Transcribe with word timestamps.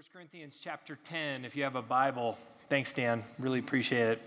1 0.00 0.04
Corinthians 0.14 0.58
chapter 0.64 0.96
10, 1.04 1.44
if 1.44 1.54
you 1.54 1.62
have 1.62 1.76
a 1.76 1.82
Bible. 1.82 2.38
Thanks, 2.70 2.90
Dan. 2.90 3.22
Really 3.38 3.58
appreciate 3.58 4.08
it. 4.08 4.22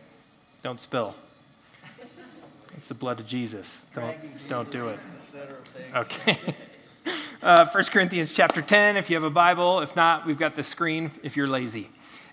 Don't 0.62 0.80
spill. 0.80 1.16
It's 2.78 2.90
the 2.90 2.94
blood 2.94 3.20
of 3.20 3.26
Jesus. 3.26 3.84
Don't, 3.96 4.16
don't 4.48 4.70
do 4.70 4.90
it. 4.90 5.00
Okay. 5.96 6.38
Uh, 7.42 7.68
1 7.68 7.84
Corinthians 7.86 8.34
chapter 8.34 8.62
10, 8.62 8.96
if 8.96 9.10
you 9.10 9.18
have 9.18 9.26
a 9.26 9.30
Bible. 9.30 9.82
If 9.82 9.98
not, 9.98 10.26
we've 10.26 10.40
got 10.40 10.56
the 10.56 10.64
screen 10.64 11.12
if 11.24 11.36
you're 11.36 11.48
lazy. 11.48 11.90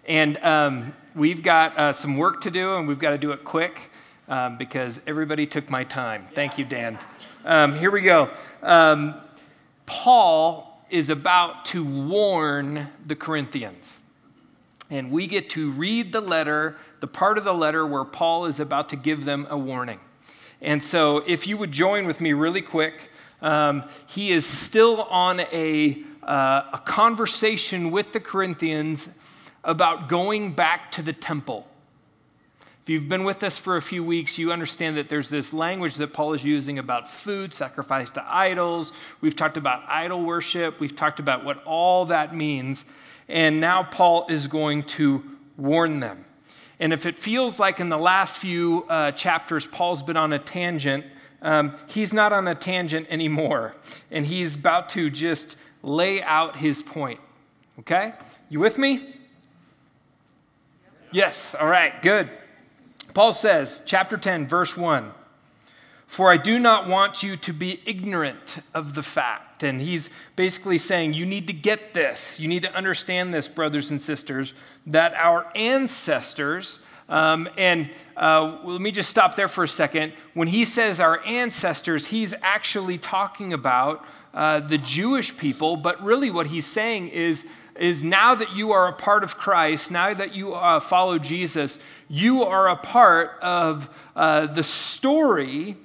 And 0.06 0.36
um, 0.44 0.94
we've 1.16 1.42
got 1.42 1.76
uh, 1.76 1.92
some 1.92 2.16
work 2.16 2.42
to 2.42 2.50
do, 2.50 2.76
and 2.76 2.86
we've 2.86 3.00
got 3.00 3.10
to 3.10 3.18
do 3.18 3.32
it 3.32 3.42
quick 3.42 3.90
um, 4.28 4.56
because 4.56 5.00
everybody 5.08 5.46
took 5.46 5.68
my 5.68 5.82
time. 5.82 6.28
Thank 6.30 6.58
you, 6.58 6.64
Dan. 6.64 6.96
Um, 7.44 7.74
here 7.74 7.90
we 7.90 8.02
go. 8.02 8.30
Um, 8.62 9.14
Paul 9.86 10.69
is 10.90 11.10
about 11.10 11.64
to 11.66 11.84
warn 11.84 12.86
the 13.06 13.16
Corinthians. 13.16 13.98
And 14.90 15.10
we 15.10 15.26
get 15.26 15.50
to 15.50 15.70
read 15.70 16.12
the 16.12 16.20
letter, 16.20 16.76
the 16.98 17.06
part 17.06 17.38
of 17.38 17.44
the 17.44 17.54
letter 17.54 17.86
where 17.86 18.04
Paul 18.04 18.46
is 18.46 18.58
about 18.58 18.88
to 18.90 18.96
give 18.96 19.24
them 19.24 19.46
a 19.48 19.56
warning. 19.56 20.00
And 20.60 20.82
so, 20.82 21.18
if 21.26 21.46
you 21.46 21.56
would 21.56 21.72
join 21.72 22.06
with 22.06 22.20
me 22.20 22.32
really 22.32 22.60
quick, 22.60 23.10
um, 23.40 23.84
he 24.06 24.30
is 24.30 24.44
still 24.44 25.02
on 25.04 25.40
a, 25.40 26.02
uh, 26.22 26.62
a 26.74 26.82
conversation 26.84 27.90
with 27.90 28.12
the 28.12 28.20
Corinthians 28.20 29.08
about 29.64 30.08
going 30.08 30.52
back 30.52 30.92
to 30.92 31.02
the 31.02 31.12
temple. 31.12 31.69
If 32.82 32.88
you've 32.88 33.08
been 33.10 33.24
with 33.24 33.42
us 33.44 33.58
for 33.58 33.76
a 33.76 33.82
few 33.82 34.02
weeks, 34.02 34.38
you 34.38 34.52
understand 34.52 34.96
that 34.96 35.10
there's 35.10 35.28
this 35.28 35.52
language 35.52 35.96
that 35.96 36.14
Paul 36.14 36.32
is 36.32 36.42
using 36.42 36.78
about 36.78 37.06
food, 37.06 37.52
sacrifice 37.52 38.08
to 38.10 38.24
idols. 38.26 38.92
We've 39.20 39.36
talked 39.36 39.58
about 39.58 39.84
idol 39.86 40.24
worship. 40.24 40.80
We've 40.80 40.96
talked 40.96 41.20
about 41.20 41.44
what 41.44 41.62
all 41.64 42.06
that 42.06 42.34
means. 42.34 42.86
And 43.28 43.60
now 43.60 43.82
Paul 43.82 44.26
is 44.30 44.46
going 44.46 44.84
to 44.84 45.22
warn 45.58 46.00
them. 46.00 46.24
And 46.80 46.94
if 46.94 47.04
it 47.04 47.18
feels 47.18 47.58
like 47.58 47.80
in 47.80 47.90
the 47.90 47.98
last 47.98 48.38
few 48.38 48.86
uh, 48.88 49.12
chapters, 49.12 49.66
Paul's 49.66 50.02
been 50.02 50.16
on 50.16 50.32
a 50.32 50.38
tangent, 50.38 51.04
um, 51.42 51.76
he's 51.86 52.14
not 52.14 52.32
on 52.32 52.48
a 52.48 52.54
tangent 52.54 53.06
anymore. 53.10 53.74
And 54.10 54.24
he's 54.24 54.56
about 54.56 54.88
to 54.90 55.10
just 55.10 55.58
lay 55.82 56.22
out 56.22 56.56
his 56.56 56.80
point. 56.82 57.20
Okay? 57.80 58.14
You 58.48 58.58
with 58.58 58.78
me? 58.78 59.14
Yes. 61.12 61.54
All 61.54 61.68
right, 61.68 61.92
good. 62.00 62.30
Paul 63.14 63.32
says, 63.32 63.82
chapter 63.86 64.16
10, 64.16 64.46
verse 64.46 64.76
1 64.76 65.12
For 66.06 66.30
I 66.30 66.36
do 66.36 66.58
not 66.58 66.88
want 66.88 67.22
you 67.22 67.36
to 67.36 67.52
be 67.52 67.80
ignorant 67.86 68.58
of 68.74 68.94
the 68.94 69.02
fact. 69.02 69.62
And 69.62 69.80
he's 69.80 70.10
basically 70.36 70.78
saying, 70.78 71.14
You 71.14 71.26
need 71.26 71.46
to 71.48 71.52
get 71.52 71.92
this. 71.92 72.38
You 72.38 72.48
need 72.48 72.62
to 72.62 72.74
understand 72.74 73.34
this, 73.34 73.48
brothers 73.48 73.90
and 73.90 74.00
sisters, 74.00 74.54
that 74.86 75.14
our 75.14 75.50
ancestors, 75.54 76.80
um, 77.08 77.48
and 77.58 77.90
uh, 78.16 78.60
let 78.64 78.80
me 78.80 78.92
just 78.92 79.10
stop 79.10 79.34
there 79.34 79.48
for 79.48 79.64
a 79.64 79.68
second. 79.68 80.12
When 80.34 80.46
he 80.46 80.64
says 80.64 81.00
our 81.00 81.20
ancestors, 81.26 82.06
he's 82.06 82.34
actually 82.42 82.98
talking 82.98 83.52
about 83.52 84.04
uh, 84.32 84.60
the 84.60 84.78
Jewish 84.78 85.36
people, 85.36 85.76
but 85.76 86.00
really 86.02 86.30
what 86.30 86.46
he's 86.46 86.66
saying 86.66 87.08
is 87.08 87.46
is 87.80 88.04
now 88.04 88.34
that 88.34 88.54
you 88.54 88.72
are 88.72 88.88
a 88.88 88.92
part 88.92 89.24
of 89.24 89.38
Christ, 89.38 89.90
now 89.90 90.12
that 90.12 90.34
you 90.34 90.52
uh, 90.52 90.80
follow 90.80 91.18
Jesus, 91.18 91.78
you 92.08 92.44
are 92.44 92.68
a 92.68 92.76
part 92.76 93.38
of 93.40 93.88
uh, 94.14 94.46
the 94.46 94.62
story 94.62 95.76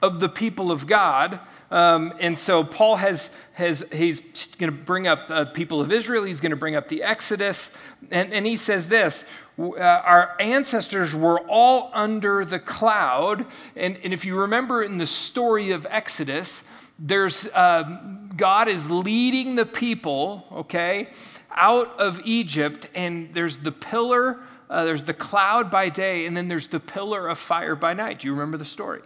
of 0.00 0.20
the 0.20 0.28
people 0.28 0.70
of 0.70 0.86
God. 0.86 1.40
Um, 1.72 2.14
and 2.20 2.38
so 2.38 2.62
Paul 2.62 2.96
has, 2.96 3.32
has 3.54 3.84
he's 3.92 4.20
going 4.58 4.70
to 4.70 4.76
bring 4.76 5.08
up 5.08 5.28
uh, 5.28 5.44
people 5.46 5.80
of 5.80 5.90
Israel. 5.90 6.22
He's 6.22 6.40
going 6.40 6.50
to 6.50 6.56
bring 6.56 6.76
up 6.76 6.88
the 6.88 7.02
Exodus, 7.02 7.72
and, 8.12 8.32
and 8.32 8.46
he 8.46 8.56
says 8.56 8.86
this: 8.86 9.24
uh, 9.58 9.78
Our 9.78 10.36
ancestors 10.40 11.14
were 11.14 11.40
all 11.48 11.90
under 11.92 12.44
the 12.44 12.58
cloud, 12.58 13.44
and, 13.76 13.98
and 14.02 14.12
if 14.12 14.24
you 14.24 14.40
remember 14.40 14.82
in 14.82 14.98
the 14.98 15.06
story 15.06 15.70
of 15.70 15.86
Exodus, 15.90 16.64
there's 16.98 17.46
uh, 17.48 17.98
God 18.36 18.68
is 18.68 18.90
leading 18.90 19.54
the 19.54 19.66
people, 19.66 20.46
okay, 20.52 21.08
out 21.54 21.98
of 21.98 22.20
Egypt, 22.24 22.88
and 22.94 23.32
there's 23.34 23.58
the 23.58 23.72
pillar, 23.72 24.38
uh, 24.68 24.84
there's 24.84 25.04
the 25.04 25.14
cloud 25.14 25.70
by 25.70 25.88
day, 25.88 26.26
and 26.26 26.36
then 26.36 26.48
there's 26.48 26.68
the 26.68 26.80
pillar 26.80 27.28
of 27.28 27.38
fire 27.38 27.74
by 27.74 27.94
night. 27.94 28.20
Do 28.20 28.28
you 28.28 28.32
remember 28.32 28.56
the 28.56 28.64
story? 28.64 29.02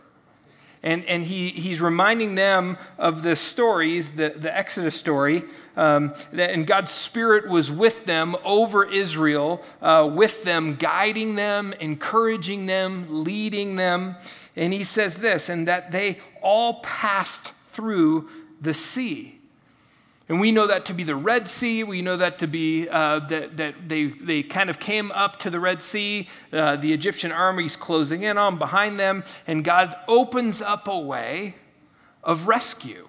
And, 0.83 1.03
and 1.07 1.25
he, 1.25 1.49
he's 1.49 1.81
reminding 1.81 2.35
them 2.35 2.77
of 2.99 3.23
the 3.23 3.37
stories, 3.37 4.11
the, 4.13 4.35
the 4.37 4.55
Exodus 4.55 4.95
story, 4.95 5.45
um, 5.79 6.13
that, 6.35 6.51
and 6.51 6.67
God's 6.67 6.91
Spirit 6.91 7.49
was 7.49 7.71
with 7.71 8.05
them 8.05 8.37
over 8.45 8.85
Israel, 8.85 9.65
uh, 9.81 10.11
with 10.15 10.45
them, 10.45 10.75
guiding 10.75 11.37
them, 11.37 11.73
encouraging 11.81 12.67
them, 12.67 13.25
leading 13.25 13.77
them. 13.77 14.17
And 14.57 14.75
he 14.75 14.85
says 14.85 15.17
this, 15.17 15.49
and 15.49 15.67
that 15.69 15.91
they 15.91 16.21
all 16.43 16.81
passed 16.83 17.55
through 17.73 18.29
the 18.61 18.75
sea. 18.75 19.34
And 20.29 20.41
we 20.41 20.53
know 20.53 20.67
that 20.67 20.87
to 20.87 20.95
be 20.95 21.05
the 21.05 21.17
Red 21.17 21.47
Sea. 21.47 21.85
We 21.85 22.01
know 22.01 22.17
that 22.17 22.39
to 22.39 22.47
be 22.47 22.89
uh, 22.89 23.21
that, 23.29 23.59
that 23.59 23.89
they, 23.89 24.07
they 24.07 24.43
kind 24.43 24.71
of 24.71 24.81
came 24.81 25.13
up 25.13 25.39
to 25.41 25.51
the 25.51 25.61
Red 25.61 25.83
Sea. 25.83 26.29
Uh, 26.51 26.77
the 26.77 26.93
Egyptian 26.93 27.31
army's 27.31 27.77
closing 27.77 28.23
in 28.23 28.39
on 28.39 28.59
behind 28.59 28.99
them. 28.99 29.23
And 29.47 29.63
God 29.65 29.95
opens 30.09 30.63
up 30.63 30.89
a 30.89 30.99
way 30.99 31.55
of 32.23 32.47
rescue 32.47 33.07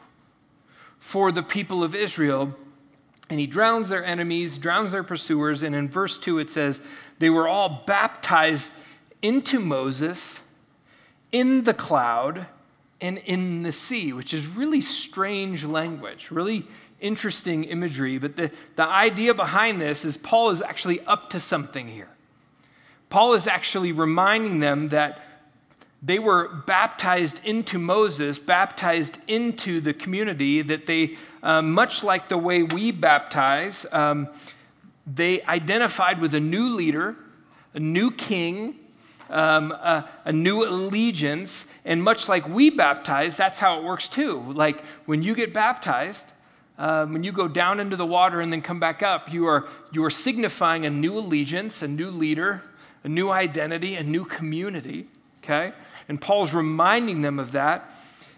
for 0.99 1.31
the 1.31 1.43
people 1.43 1.83
of 1.83 1.95
Israel. 1.95 2.53
And 3.29 3.39
he 3.39 3.47
drowns 3.47 3.87
their 3.87 4.03
enemies, 4.03 4.57
drowns 4.57 4.91
their 4.91 5.03
pursuers. 5.03 5.63
And 5.63 5.73
in 5.73 5.89
verse 5.89 6.17
2, 6.17 6.39
it 6.39 6.49
says, 6.49 6.81
They 7.19 7.29
were 7.29 7.47
all 7.47 7.83
baptized 7.87 8.73
into 9.21 9.59
Moses 9.59 10.41
in 11.31 11.63
the 11.63 11.73
cloud 11.73 12.45
and 13.01 13.17
in 13.19 13.61
the 13.61 13.71
sea, 13.71 14.13
which 14.13 14.33
is 14.33 14.47
really 14.47 14.81
strange 14.81 15.63
language, 15.63 16.31
really 16.31 16.65
interesting 16.99 17.65
imagery, 17.65 18.17
but 18.17 18.35
the, 18.35 18.51
the 18.75 18.87
idea 18.87 19.33
behind 19.33 19.79
this 19.81 20.05
is 20.05 20.17
Paul 20.17 20.49
is 20.49 20.61
actually 20.61 21.01
up 21.01 21.29
to 21.31 21.39
something 21.39 21.87
here. 21.87 22.09
Paul 23.09 23.33
is 23.33 23.47
actually 23.47 23.91
reminding 23.91 24.59
them 24.59 24.89
that 24.89 25.21
they 26.01 26.19
were 26.19 26.49
baptized 26.67 27.39
into 27.43 27.79
Moses, 27.79 28.37
baptized 28.37 29.17
into 29.27 29.81
the 29.81 29.93
community, 29.93 30.61
that 30.61 30.85
they, 30.85 31.17
uh, 31.41 31.61
much 31.61 32.03
like 32.03 32.29
the 32.29 32.37
way 32.37 32.63
we 32.63 32.91
baptize, 32.91 33.85
um, 33.91 34.29
they 35.07 35.41
identified 35.43 36.19
with 36.19 36.33
a 36.35 36.39
new 36.39 36.69
leader, 36.69 37.15
a 37.73 37.79
new 37.79 38.11
king, 38.11 38.75
um, 39.29 39.71
a, 39.71 40.07
a, 40.25 40.33
new 40.33 40.63
allegiance. 40.63 41.65
And 41.85 42.03
much 42.03 42.29
like 42.29 42.47
we 42.47 42.69
baptize, 42.69 43.35
that's 43.35 43.57
how 43.57 43.79
it 43.79 43.83
works 43.83 44.07
too. 44.07 44.39
Like 44.51 44.81
when 45.05 45.23
you 45.23 45.35
get 45.35 45.53
baptized, 45.53 46.31
um, 46.77 47.13
when 47.13 47.23
you 47.23 47.31
go 47.31 47.47
down 47.47 47.79
into 47.79 47.95
the 47.95 48.05
water 48.05 48.41
and 48.41 48.51
then 48.51 48.61
come 48.61 48.79
back 48.79 49.01
up, 49.01 49.31
you 49.31 49.45
are, 49.47 49.67
you 49.91 50.03
are 50.03 50.09
signifying 50.09 50.85
a 50.85 50.89
new 50.89 51.17
allegiance, 51.17 51.81
a 51.81 51.87
new 51.87 52.09
leader, 52.09 52.61
a 53.03 53.09
new 53.09 53.29
identity, 53.29 53.95
a 53.95 54.03
new 54.03 54.25
community, 54.25 55.07
okay? 55.39 55.71
And 56.09 56.19
Paul's 56.19 56.53
reminding 56.53 57.21
them 57.21 57.39
of 57.39 57.53
that. 57.53 57.89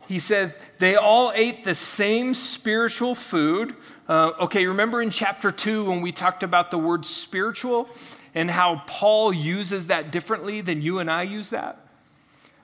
He 0.07 0.19
said, 0.19 0.53
they 0.79 0.95
all 0.95 1.31
ate 1.35 1.65
the 1.65 1.75
same 1.75 2.33
spiritual 2.33 3.15
food. 3.15 3.75
Uh, 4.07 4.31
okay, 4.41 4.65
remember 4.65 5.01
in 5.01 5.09
chapter 5.09 5.51
two 5.51 5.89
when 5.89 6.01
we 6.01 6.11
talked 6.11 6.43
about 6.43 6.71
the 6.71 6.77
word 6.77 7.05
spiritual 7.05 7.89
and 8.35 8.49
how 8.49 8.83
Paul 8.87 9.33
uses 9.33 9.87
that 9.87 10.11
differently 10.11 10.61
than 10.61 10.81
you 10.81 10.99
and 10.99 11.09
I 11.09 11.23
use 11.23 11.49
that? 11.49 11.79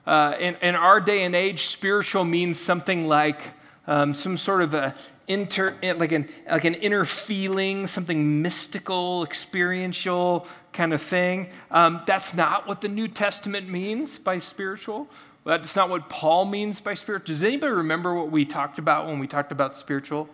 Uh, 0.06 0.36
in, 0.38 0.54
in 0.62 0.74
our 0.74 1.00
day 1.00 1.24
and 1.24 1.34
age, 1.34 1.64
spiritual 1.64 2.24
means 2.24 2.58
something 2.58 3.08
like 3.08 3.42
um, 3.86 4.14
some 4.14 4.38
sort 4.38 4.62
of 4.62 4.74
a 4.74 4.94
inter, 5.28 5.74
like 5.82 6.12
an, 6.12 6.28
like 6.50 6.64
an 6.64 6.74
inner 6.74 7.04
feeling, 7.04 7.86
something 7.86 8.42
mystical, 8.42 9.24
experiential 9.24 10.46
kind 10.72 10.92
of 10.92 11.00
thing. 11.00 11.48
Um, 11.70 12.02
that's 12.06 12.34
not 12.34 12.66
what 12.66 12.80
the 12.80 12.88
New 12.88 13.08
Testament 13.08 13.68
means 13.68 14.18
by 14.18 14.38
spiritual. 14.38 15.08
That's 15.44 15.76
not 15.76 15.90
what 15.90 16.08
Paul 16.08 16.46
means 16.46 16.80
by 16.80 16.94
spiritual. 16.94 17.26
Does 17.26 17.44
anybody 17.44 17.72
remember 17.72 18.14
what 18.14 18.30
we 18.30 18.44
talked 18.44 18.78
about 18.78 19.06
when 19.06 19.18
we 19.18 19.26
talked 19.26 19.52
about 19.52 19.76
spiritual? 19.76 20.28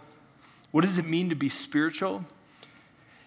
What 0.70 0.82
does 0.82 0.98
it 0.98 1.06
mean 1.06 1.28
to 1.30 1.34
be 1.34 1.48
spiritual? 1.48 2.24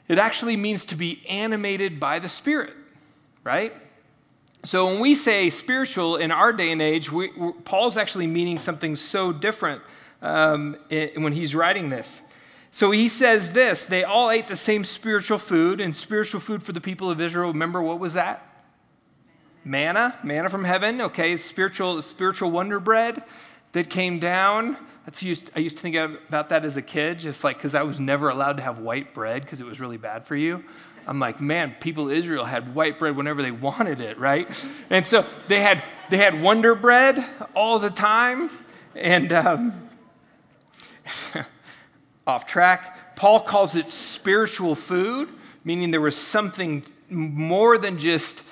It 0.08 0.18
actually 0.18 0.56
means 0.56 0.86
to 0.86 0.96
be 0.96 1.22
animated 1.28 2.00
by 2.00 2.20
the 2.20 2.30
Spirit, 2.30 2.74
right? 3.44 3.74
So 4.64 4.86
when 4.86 5.00
we 5.00 5.14
say 5.14 5.50
spiritual 5.50 6.18
in 6.18 6.32
our 6.32 6.54
day 6.54 6.72
and 6.72 6.82
age, 6.82 7.12
we, 7.12 7.30
Paul's 7.66 7.98
actually 7.98 8.28
meaning 8.28 8.60
something 8.60 8.96
so 8.96 9.34
different 9.34 9.82
um, 10.24 10.78
it, 10.90 11.20
when 11.22 11.34
he's 11.34 11.54
writing 11.54 11.90
this. 11.90 12.24
So 12.72 12.90
he 12.90 13.08
says 13.08 13.52
this 13.52 13.86
they 13.86 14.04
all 14.04 14.32
ate 14.32 14.48
the 14.48 14.56
same 14.56 14.84
spiritual 14.84 15.38
food, 15.38 15.80
and 15.80 15.96
spiritual 15.96 16.40
food 16.40 16.64
for 16.64 16.72
the 16.72 16.82
people 16.82 17.12
of 17.12 17.22
Israel, 17.22 17.50
remember 17.50 17.84
what 17.84 18.00
was 18.00 18.16
that? 18.16 18.50
Manna, 19.64 20.18
manna 20.24 20.50
from 20.50 20.64
heaven, 20.64 21.00
okay, 21.02 21.38
spiritual, 21.38 22.02
spiritual 22.02 22.50
wonder 22.50 22.80
bread. 22.80 23.24
that 23.74 23.90
came 23.90 24.20
down. 24.20 24.78
That's 25.06 25.22
used, 25.22 25.52
I 25.56 25.60
used 25.60 25.78
to 25.78 25.84
think 25.84 25.96
about 25.96 26.50
that 26.50 26.64
as 26.64 26.78
a 26.78 26.82
kid, 26.82 27.20
just 27.20 27.44
like 27.44 27.58
because 27.58 27.76
I 27.76 27.84
was 27.84 28.00
never 28.00 28.30
allowed 28.30 28.58
to 28.58 28.64
have 28.64 28.80
white 28.80 29.14
bread 29.14 29.42
because 29.42 29.60
it 29.60 29.68
was 29.68 29.80
really 29.80 29.98
bad 29.98 30.26
for 30.26 30.36
you. 30.36 30.64
I'm 31.06 31.20
like, 31.20 31.42
man, 31.42 31.76
people 31.82 32.08
of 32.08 32.14
Israel 32.14 32.46
had 32.46 32.74
white 32.74 32.98
bread 32.98 33.18
whenever 33.18 33.42
they 33.42 33.52
wanted 33.52 34.00
it, 34.00 34.18
right? 34.18 34.48
And 34.90 35.06
so 35.06 35.26
they 35.50 35.62
had 35.62 35.84
they 36.10 36.18
had 36.18 36.42
Wonder 36.42 36.76
Bread 36.76 37.26
all 37.56 37.80
the 37.80 37.90
time, 37.90 38.50
and 38.96 39.34
um, 39.34 39.90
off 42.28 42.46
track. 42.46 43.16
Paul 43.16 43.42
calls 43.42 43.76
it 43.76 43.90
spiritual 43.90 44.76
food, 44.76 45.30
meaning 45.64 45.92
there 45.92 46.02
was 46.02 46.16
something 46.16 46.84
more 47.10 47.78
than 47.78 47.98
just 47.98 48.44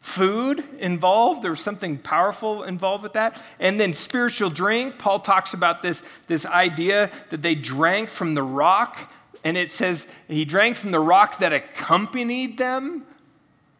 food 0.00 0.64
involved. 0.78 1.42
There 1.42 1.50
was 1.50 1.60
something 1.60 1.98
powerful 1.98 2.64
involved 2.64 3.02
with 3.02 3.12
that. 3.12 3.40
And 3.58 3.78
then 3.78 3.94
spiritual 3.94 4.50
drink. 4.50 4.98
Paul 4.98 5.20
talks 5.20 5.54
about 5.54 5.82
this, 5.82 6.02
this 6.26 6.46
idea 6.46 7.10
that 7.28 7.42
they 7.42 7.54
drank 7.54 8.08
from 8.08 8.34
the 8.34 8.42
rock. 8.42 9.12
And 9.44 9.56
it 9.56 9.70
says 9.70 10.06
he 10.28 10.44
drank 10.44 10.76
from 10.76 10.90
the 10.90 11.00
rock 11.00 11.38
that 11.38 11.52
accompanied 11.52 12.58
them, 12.58 13.04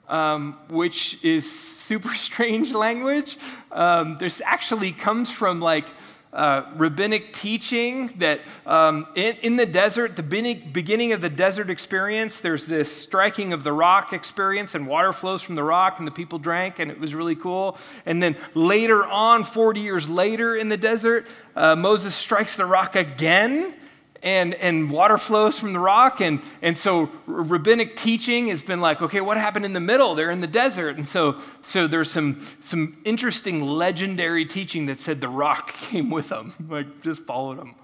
um, 0.09 0.59
which 0.69 1.23
is 1.25 1.51
super 1.51 2.15
strange 2.15 2.73
language. 2.73 3.39
Um, 3.73 4.17
this 4.19 4.43
actually 4.45 4.93
comes 4.93 5.31
from 5.31 5.61
like 5.61 5.87
uh, 6.33 6.63
rabbinic 6.77 7.33
teaching 7.33 8.07
that 8.19 8.41
um, 8.65 9.07
in, 9.17 9.37
in, 9.43 9.57
the 9.57 9.67
desert, 9.67 10.15
the 10.15 10.23
beginning 10.23 11.13
of 11.13 11.21
the 11.21 11.29
desert 11.29 11.71
experience, 11.71 12.39
there's 12.39 12.67
this 12.67 12.91
striking 12.91 13.53
of 13.53 13.65
the 13.65 13.73
rock 13.73 14.13
experience, 14.13 14.77
and 14.77 14.87
water 14.87 15.13
flows 15.13 15.43
from 15.43 15.57
the 15.57 15.63
rock, 15.63 15.99
and 15.99 16.07
the 16.07 16.13
people 16.13 16.39
drank, 16.39 16.79
and 16.79 16.89
it 16.91 17.01
was 17.01 17.17
really 17.17 17.35
cool. 17.35 17.77
And 18.07 18.23
then 18.23 18.37
later 18.55 19.05
on, 19.05 19.43
40 19.43 19.81
years 19.81 20.09
later 20.09 20.55
in 20.55 20.69
the 20.69 20.77
desert, 20.77 21.27
uh, 21.57 21.75
Moses 21.75 22.15
strikes 22.15 22.57
the 22.57 22.67
rock 22.67 22.95
again, 22.95 23.75
and, 24.23 24.55
and 24.55 24.91
water 24.91 25.17
flows 25.17 25.59
from 25.59 25.73
the 25.73 25.79
rock. 25.79 26.21
And, 26.21 26.41
and 26.63 26.77
so 26.77 27.11
rabbinic 27.27 27.97
teaching 27.97 28.49
has 28.49 28.63
been 28.63 28.81
like, 28.81 29.01
okay, 29.01 29.21
what 29.21 29.37
happened 29.37 29.65
in 29.65 29.73
the 29.73 29.81
middle? 29.81 30.15
They're 30.15 30.31
in 30.31 30.41
the 30.41 30.47
desert. 30.47 30.97
And 30.97 31.09
so, 31.09 31.41
so 31.63 31.87
there's 31.87 32.11
some, 32.11 32.47
some 32.61 32.99
interesting 33.05 33.63
legendary 33.63 34.45
teaching 34.45 34.87
that 34.87 35.01
said 35.01 35.21
the 35.21 35.29
rock 35.29 35.73
came 35.81 36.11
with 36.11 36.29
them, 36.29 36.53
like 36.69 37.03
just 37.03 37.25
followed 37.25 37.59
them. 37.59 37.75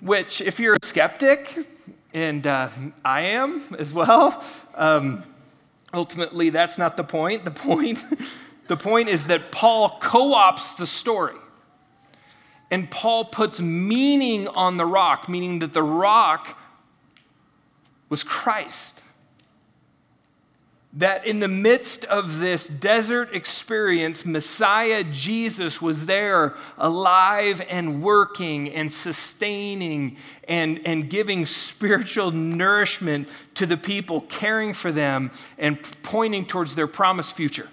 Which, 0.00 0.40
if 0.40 0.58
you're 0.58 0.74
a 0.74 0.84
skeptic, 0.84 1.56
and 2.12 2.46
uh, 2.46 2.68
I 3.04 3.20
am 3.20 3.62
as 3.78 3.92
well, 3.94 4.44
um, 4.74 5.22
ultimately 5.94 6.50
that's 6.50 6.76
not 6.76 6.96
the 6.96 7.04
point. 7.04 7.44
The 7.44 7.52
point, 7.52 8.04
the 8.68 8.76
point 8.76 9.08
is 9.08 9.26
that 9.26 9.52
Paul 9.52 9.98
co 10.00 10.34
opts 10.34 10.76
the 10.76 10.86
story. 10.86 11.34
And 12.72 12.90
Paul 12.90 13.26
puts 13.26 13.60
meaning 13.60 14.48
on 14.48 14.78
the 14.78 14.86
rock, 14.86 15.28
meaning 15.28 15.58
that 15.58 15.74
the 15.74 15.82
rock 15.82 16.58
was 18.08 18.24
Christ. 18.24 19.02
That 20.94 21.26
in 21.26 21.38
the 21.38 21.48
midst 21.48 22.06
of 22.06 22.38
this 22.38 22.66
desert 22.66 23.34
experience, 23.34 24.24
Messiah 24.24 25.04
Jesus 25.04 25.82
was 25.82 26.06
there, 26.06 26.54
alive 26.78 27.62
and 27.68 28.02
working 28.02 28.70
and 28.70 28.90
sustaining 28.90 30.16
and, 30.48 30.80
and 30.86 31.10
giving 31.10 31.44
spiritual 31.44 32.30
nourishment 32.30 33.28
to 33.54 33.66
the 33.66 33.76
people, 33.76 34.22
caring 34.22 34.72
for 34.72 34.90
them 34.90 35.30
and 35.58 35.78
pointing 36.02 36.46
towards 36.46 36.74
their 36.74 36.86
promised 36.86 37.36
future. 37.36 37.68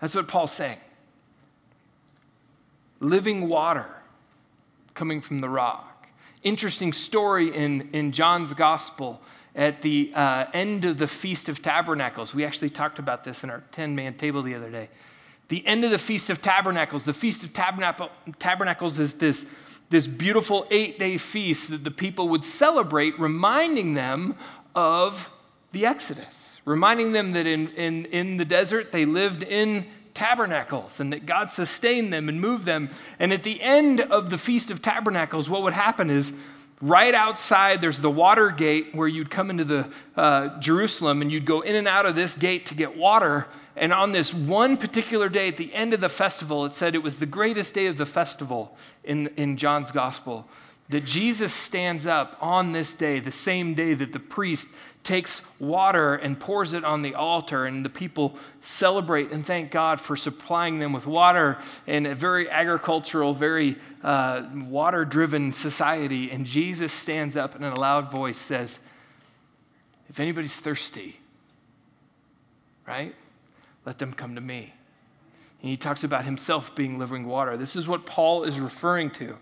That's 0.00 0.16
what 0.16 0.26
Paul's 0.26 0.52
saying 0.52 0.78
living 3.00 3.48
water 3.48 3.86
coming 4.94 5.20
from 5.20 5.40
the 5.40 5.48
rock. 5.48 6.08
Interesting 6.42 6.92
story 6.92 7.54
in, 7.54 7.88
in 7.92 8.12
John's 8.12 8.52
gospel 8.52 9.20
at 9.54 9.82
the 9.82 10.12
uh, 10.14 10.46
end 10.52 10.84
of 10.84 10.98
the 10.98 11.06
Feast 11.06 11.48
of 11.48 11.62
Tabernacles. 11.62 12.34
We 12.34 12.44
actually 12.44 12.70
talked 12.70 12.98
about 12.98 13.24
this 13.24 13.44
in 13.44 13.50
our 13.50 13.62
10 13.72 13.94
man 13.94 14.14
table 14.14 14.42
the 14.42 14.54
other 14.54 14.70
day. 14.70 14.88
The 15.48 15.66
end 15.66 15.84
of 15.84 15.90
the 15.90 15.98
Feast 15.98 16.30
of 16.30 16.42
Tabernacles. 16.42 17.04
The 17.04 17.14
Feast 17.14 17.42
of 17.42 17.52
Tabernacles 18.38 18.98
is 18.98 19.14
this, 19.14 19.46
this 19.90 20.06
beautiful 20.06 20.66
eight 20.70 20.98
day 20.98 21.16
feast 21.16 21.70
that 21.70 21.84
the 21.84 21.90
people 21.90 22.28
would 22.28 22.44
celebrate, 22.44 23.18
reminding 23.18 23.94
them 23.94 24.36
of 24.74 25.30
the 25.72 25.86
Exodus, 25.86 26.60
reminding 26.64 27.12
them 27.12 27.32
that 27.32 27.46
in, 27.46 27.68
in, 27.70 28.04
in 28.06 28.36
the 28.36 28.44
desert 28.44 28.92
they 28.92 29.04
lived 29.04 29.42
in 29.42 29.86
tabernacles 30.18 30.98
and 30.98 31.12
that 31.12 31.26
God 31.26 31.48
sustained 31.48 32.12
them 32.12 32.28
and 32.28 32.40
moved 32.40 32.64
them. 32.64 32.90
And 33.20 33.32
at 33.32 33.44
the 33.44 33.62
end 33.62 34.00
of 34.00 34.30
the 34.30 34.36
Feast 34.36 34.72
of 34.72 34.82
Tabernacles, 34.82 35.48
what 35.48 35.62
would 35.62 35.72
happen 35.72 36.10
is 36.10 36.32
right 36.80 37.14
outside 37.14 37.80
there's 37.80 38.00
the 38.00 38.10
water 38.10 38.50
gate 38.50 38.88
where 38.94 39.06
you'd 39.06 39.30
come 39.30 39.48
into 39.48 39.64
the 39.64 39.88
uh, 40.16 40.58
Jerusalem 40.58 41.22
and 41.22 41.30
you'd 41.30 41.44
go 41.44 41.60
in 41.60 41.76
and 41.76 41.86
out 41.86 42.04
of 42.04 42.16
this 42.16 42.34
gate 42.34 42.66
to 42.66 42.74
get 42.74 42.96
water. 42.96 43.46
And 43.76 43.92
on 43.92 44.10
this 44.10 44.34
one 44.34 44.76
particular 44.76 45.28
day 45.28 45.46
at 45.46 45.56
the 45.56 45.72
end 45.72 45.94
of 45.94 46.00
the 46.00 46.08
festival, 46.08 46.66
it 46.66 46.72
said 46.72 46.96
it 46.96 47.02
was 47.02 47.18
the 47.18 47.26
greatest 47.26 47.72
day 47.72 47.86
of 47.86 47.96
the 47.96 48.06
festival 48.06 48.76
in, 49.04 49.28
in 49.36 49.56
John's 49.56 49.92
gospel. 49.92 50.48
That 50.88 51.04
Jesus 51.04 51.52
stands 51.52 52.08
up 52.08 52.36
on 52.40 52.72
this 52.72 52.94
day, 52.94 53.20
the 53.20 53.30
same 53.30 53.74
day 53.74 53.94
that 53.94 54.12
the 54.12 54.18
priest 54.18 54.68
takes 55.08 55.40
water 55.58 56.16
and 56.16 56.38
pours 56.38 56.74
it 56.74 56.84
on 56.84 57.00
the 57.00 57.14
altar, 57.14 57.64
and 57.64 57.82
the 57.82 57.88
people 57.88 58.36
celebrate 58.60 59.32
and 59.32 59.44
thank 59.44 59.70
God 59.70 59.98
for 59.98 60.16
supplying 60.16 60.78
them 60.78 60.92
with 60.92 61.06
water 61.06 61.56
in 61.86 62.04
a 62.04 62.14
very 62.14 62.50
agricultural, 62.50 63.32
very 63.32 63.76
uh, 64.02 64.42
water 64.66 65.06
driven 65.06 65.54
society. 65.54 66.30
And 66.30 66.44
Jesus 66.44 66.92
stands 66.92 67.38
up 67.38 67.54
and 67.54 67.64
in 67.64 67.72
a 67.72 67.80
loud 67.80 68.10
voice 68.10 68.36
says, 68.36 68.80
If 70.10 70.20
anybody's 70.20 70.60
thirsty, 70.60 71.16
right, 72.86 73.14
let 73.86 73.96
them 73.96 74.12
come 74.12 74.34
to 74.34 74.42
me. 74.42 74.74
And 75.62 75.70
he 75.70 75.78
talks 75.78 76.04
about 76.04 76.26
himself 76.26 76.76
being 76.76 76.98
living 76.98 77.24
water. 77.24 77.56
This 77.56 77.76
is 77.76 77.88
what 77.88 78.04
Paul 78.04 78.44
is 78.44 78.60
referring 78.60 79.08
to. 79.12 79.38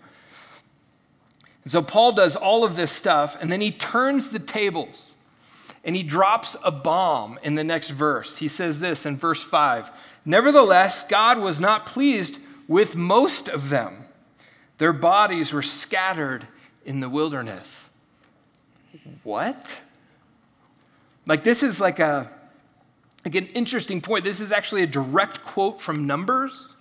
And 1.63 1.71
so 1.73 1.81
Paul 1.81 2.13
does 2.13 2.37
all 2.37 2.63
of 2.63 2.77
this 2.77 2.93
stuff, 2.93 3.35
and 3.41 3.51
then 3.51 3.59
he 3.59 3.73
turns 3.73 4.29
the 4.29 4.39
tables 4.39 5.15
and 5.87 5.95
he 5.95 6.03
drops 6.03 6.57
a 6.65 6.69
bomb 6.69 7.39
in 7.43 7.55
the 7.55 7.63
next 7.63 7.91
verse. 7.91 8.37
He 8.37 8.49
says 8.49 8.79
this 8.79 9.05
in 9.05 9.17
verse 9.17 9.41
5 9.41 9.89
Nevertheless, 10.25 11.07
God 11.07 11.39
was 11.39 11.61
not 11.61 11.85
pleased 11.85 12.39
with 12.67 12.97
most 12.97 13.47
of 13.47 13.69
them, 13.69 14.05
their 14.77 14.93
bodies 14.93 15.53
were 15.53 15.61
scattered 15.63 16.45
in 16.85 16.99
the 16.99 17.09
wilderness. 17.09 17.89
What? 19.23 19.81
Like, 21.25 21.43
this 21.43 21.63
is 21.63 21.79
like 21.79 21.99
a 21.99 22.29
like 23.25 23.35
an 23.35 23.47
interesting 23.47 23.99
point. 23.99 24.23
This 24.23 24.39
is 24.39 24.51
actually 24.51 24.83
a 24.83 24.87
direct 24.87 25.43
quote 25.43 25.81
from 25.81 26.05
Numbers 26.05 26.76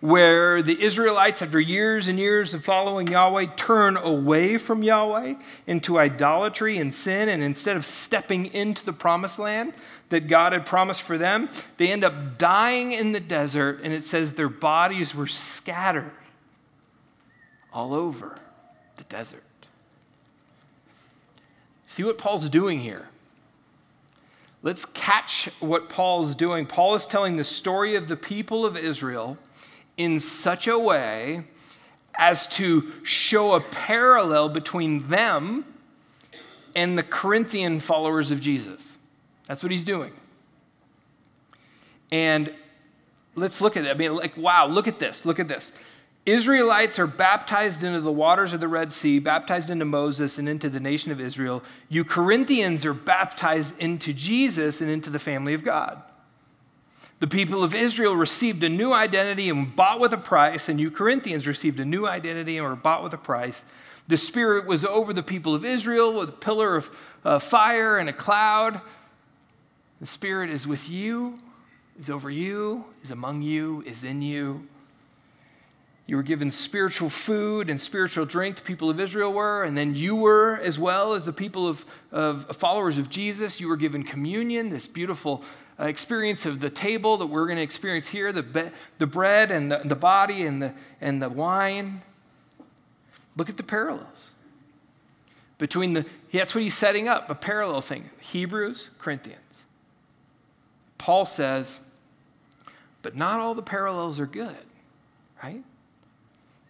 where 0.00 0.62
the 0.62 0.80
Israelites, 0.80 1.42
after 1.42 1.58
years 1.58 2.08
and 2.08 2.18
years 2.18 2.52
of 2.54 2.64
following 2.64 3.08
Yahweh, 3.08 3.46
turn 3.56 3.96
away 3.96 4.58
from 4.58 4.82
Yahweh 4.82 5.34
into 5.66 5.98
idolatry 5.98 6.78
and 6.78 6.92
sin, 6.92 7.28
and 7.28 7.42
instead 7.42 7.76
of 7.76 7.84
stepping 7.84 8.52
into 8.52 8.84
the 8.84 8.92
promised 8.92 9.38
land 9.38 9.72
that 10.10 10.28
God 10.28 10.52
had 10.52 10.66
promised 10.66 11.02
for 11.02 11.18
them, 11.18 11.48
they 11.78 11.90
end 11.90 12.04
up 12.04 12.38
dying 12.38 12.92
in 12.92 13.12
the 13.12 13.20
desert, 13.20 13.80
and 13.82 13.92
it 13.92 14.04
says 14.04 14.32
their 14.32 14.48
bodies 14.48 15.14
were 15.14 15.26
scattered 15.26 16.10
all 17.72 17.94
over 17.94 18.38
the 18.96 19.04
desert. 19.04 19.42
See 21.88 22.04
what 22.04 22.18
Paul's 22.18 22.48
doing 22.48 22.78
here? 22.78 23.08
Let's 24.62 24.84
catch 24.84 25.48
what 25.60 25.88
Paul's 25.88 26.34
doing. 26.34 26.66
Paul 26.66 26.94
is 26.94 27.06
telling 27.06 27.36
the 27.36 27.44
story 27.44 27.94
of 27.94 28.08
the 28.08 28.16
people 28.16 28.66
of 28.66 28.76
Israel 28.76 29.38
in 29.96 30.20
such 30.20 30.68
a 30.68 30.78
way 30.78 31.44
as 32.18 32.46
to 32.48 32.92
show 33.02 33.54
a 33.54 33.60
parallel 33.60 34.48
between 34.48 35.00
them 35.08 35.64
and 36.74 36.96
the 36.96 37.02
Corinthian 37.02 37.80
followers 37.80 38.30
of 38.30 38.40
Jesus. 38.40 38.96
That's 39.46 39.62
what 39.62 39.70
he's 39.70 39.84
doing. 39.84 40.12
And 42.10 42.52
let's 43.34 43.60
look 43.60 43.76
at 43.76 43.84
it. 43.84 43.90
I 43.90 43.94
mean, 43.94 44.14
like, 44.14 44.36
wow, 44.36 44.66
look 44.66 44.88
at 44.88 44.98
this. 44.98 45.24
Look 45.24 45.40
at 45.40 45.48
this. 45.48 45.72
Israelites 46.24 46.98
are 46.98 47.06
baptized 47.06 47.84
into 47.84 48.00
the 48.00 48.10
waters 48.10 48.52
of 48.52 48.60
the 48.60 48.66
Red 48.66 48.90
Sea, 48.90 49.20
baptized 49.20 49.70
into 49.70 49.84
Moses 49.84 50.38
and 50.38 50.48
into 50.48 50.68
the 50.68 50.80
nation 50.80 51.12
of 51.12 51.20
Israel. 51.20 51.62
You 51.88 52.04
Corinthians 52.04 52.84
are 52.84 52.94
baptized 52.94 53.78
into 53.80 54.12
Jesus 54.12 54.80
and 54.80 54.90
into 54.90 55.08
the 55.08 55.20
family 55.20 55.54
of 55.54 55.62
God. 55.62 56.02
The 57.18 57.26
people 57.26 57.62
of 57.62 57.74
Israel 57.74 58.14
received 58.14 58.62
a 58.62 58.68
new 58.68 58.92
identity 58.92 59.48
and 59.48 59.74
bought 59.74 60.00
with 60.00 60.12
a 60.12 60.18
price, 60.18 60.68
and 60.68 60.78
you 60.78 60.90
Corinthians 60.90 61.46
received 61.46 61.80
a 61.80 61.84
new 61.84 62.06
identity 62.06 62.58
and 62.58 62.66
were 62.66 62.76
bought 62.76 63.02
with 63.02 63.14
a 63.14 63.18
price. 63.18 63.64
The 64.08 64.18
Spirit 64.18 64.66
was 64.66 64.84
over 64.84 65.12
the 65.12 65.22
people 65.22 65.54
of 65.54 65.64
Israel 65.64 66.12
with 66.12 66.28
a 66.28 66.32
pillar 66.32 66.76
of 66.76 66.90
uh, 67.24 67.38
fire 67.38 67.98
and 67.98 68.08
a 68.08 68.12
cloud. 68.12 68.80
The 70.00 70.06
Spirit 70.06 70.50
is 70.50 70.66
with 70.66 70.88
you, 70.90 71.38
is 71.98 72.10
over 72.10 72.28
you, 72.28 72.84
is 73.02 73.10
among 73.10 73.40
you, 73.40 73.82
is 73.86 74.04
in 74.04 74.20
you. 74.20 74.66
You 76.06 76.16
were 76.16 76.22
given 76.22 76.52
spiritual 76.52 77.10
food 77.10 77.68
and 77.68 77.80
spiritual 77.80 78.26
drink, 78.26 78.56
the 78.56 78.62
people 78.62 78.90
of 78.90 79.00
Israel 79.00 79.32
were, 79.32 79.64
and 79.64 79.76
then 79.76 79.96
you 79.96 80.14
were 80.14 80.60
as 80.62 80.78
well 80.78 81.14
as 81.14 81.24
the 81.24 81.32
people 81.32 81.66
of, 81.66 81.84
of 82.12 82.56
followers 82.56 82.98
of 82.98 83.10
Jesus. 83.10 83.58
You 83.58 83.68
were 83.68 83.76
given 83.76 84.04
communion, 84.04 84.70
this 84.70 84.86
beautiful 84.86 85.42
Uh, 85.78 85.84
experience 85.84 86.46
of 86.46 86.60
the 86.60 86.70
table 86.70 87.18
that 87.18 87.26
we're 87.26 87.44
going 87.44 87.56
to 87.56 87.62
experience 87.62 88.08
here 88.08 88.32
the, 88.32 88.42
be- 88.42 88.70
the 88.98 89.06
bread 89.06 89.50
and 89.50 89.70
the, 89.70 89.80
the 89.84 89.94
body 89.94 90.46
and 90.46 90.62
the, 90.62 90.72
and 91.00 91.20
the 91.20 91.28
wine. 91.28 92.00
Look 93.36 93.50
at 93.50 93.58
the 93.58 93.62
parallels 93.62 94.32
between 95.58 95.92
the, 95.92 96.06
that's 96.32 96.54
what 96.54 96.62
he's 96.62 96.74
setting 96.74 97.08
up, 97.08 97.28
a 97.30 97.34
parallel 97.34 97.80
thing 97.80 98.08
Hebrews, 98.20 98.90
Corinthians. 98.98 99.64
Paul 100.98 101.26
says, 101.26 101.78
but 103.02 103.14
not 103.14 103.38
all 103.38 103.54
the 103.54 103.62
parallels 103.62 104.18
are 104.18 104.26
good, 104.26 104.56
right? 105.42 105.62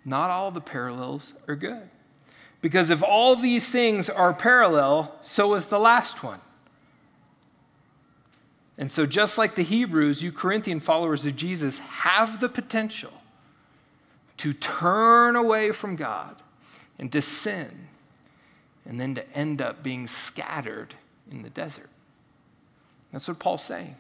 Not 0.05 0.31
all 0.31 0.51
the 0.51 0.61
parallels 0.61 1.33
are 1.49 1.57
good. 1.57 1.89
Because 2.61 2.91
if 2.91 3.03
all 3.03 3.37
these 3.37 3.71
things 3.71 4.11
are 4.11 4.35
parallel, 4.35 5.15
so 5.21 5.55
is 5.55 5.69
the 5.69 5.79
last 5.79 6.23
one. 6.23 6.41
And 8.79 8.91
so, 8.91 9.07
just 9.07 9.39
like 9.39 9.55
the 9.55 9.63
Hebrews, 9.63 10.23
you 10.23 10.31
Corinthian 10.33 10.81
followers 10.81 11.25
of 11.25 11.35
Jesus 11.37 11.79
have 11.79 12.41
the 12.41 12.49
potential 12.49 13.13
to 14.39 14.53
turn 14.53 15.35
away 15.35 15.73
from 15.73 15.97
God 15.97 16.37
and 16.99 17.11
to 17.13 17.23
sin, 17.23 17.89
and 18.85 19.01
then 19.01 19.15
to 19.15 19.37
end 19.37 19.63
up 19.63 19.83
being 19.83 20.07
scattered 20.07 20.95
in 21.31 21.43
the 21.43 21.51
desert. 21.51 21.89
That's 23.13 23.29
what 23.29 23.39
Paul's 23.39 23.65
saying. 23.65 23.95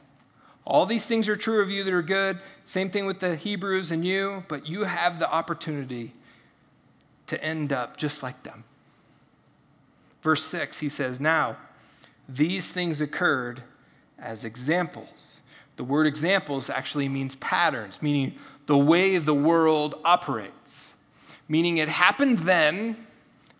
All 0.66 0.84
these 0.84 1.06
things 1.06 1.28
are 1.28 1.36
true 1.36 1.62
of 1.62 1.70
you 1.70 1.84
that 1.84 1.94
are 1.94 2.02
good. 2.02 2.38
Same 2.64 2.90
thing 2.90 3.06
with 3.06 3.20
the 3.20 3.36
Hebrews 3.36 3.92
and 3.92 4.04
you, 4.04 4.44
but 4.48 4.66
you 4.66 4.84
have 4.84 5.18
the 5.18 5.30
opportunity 5.30 6.12
to 7.28 7.42
end 7.42 7.72
up 7.72 7.96
just 7.96 8.22
like 8.22 8.42
them. 8.42 8.64
Verse 10.22 10.42
6, 10.44 10.80
he 10.80 10.88
says, 10.88 11.20
Now, 11.20 11.56
these 12.28 12.72
things 12.72 13.00
occurred 13.00 13.62
as 14.18 14.44
examples. 14.44 15.40
The 15.76 15.84
word 15.84 16.06
examples 16.06 16.70
actually 16.70 17.08
means 17.08 17.34
patterns, 17.36 18.00
meaning 18.00 18.34
the 18.66 18.78
way 18.78 19.18
the 19.18 19.34
world 19.34 19.96
operates. 20.04 20.92
Meaning 21.48 21.78
it 21.78 21.88
happened 21.88 22.40
then, 22.40 23.06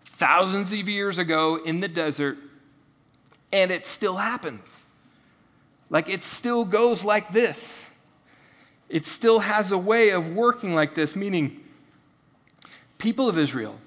thousands 0.05 0.71
of 0.73 0.89
years 0.89 1.19
ago 1.19 1.57
in 1.63 1.79
the 1.79 1.87
desert, 1.87 2.37
and 3.53 3.71
it 3.71 3.85
still 3.85 4.15
happens. 4.15 4.85
Like 5.89 6.09
it 6.09 6.23
still 6.23 6.65
goes 6.65 7.03
like 7.03 7.31
this. 7.31 7.89
It 8.89 9.05
still 9.05 9.39
has 9.39 9.71
a 9.71 9.77
way 9.77 10.09
of 10.09 10.29
working 10.29 10.73
like 10.73 10.95
this, 10.95 11.15
meaning, 11.15 11.61
people 12.97 13.29
of 13.29 13.37
Israel, 13.37 13.77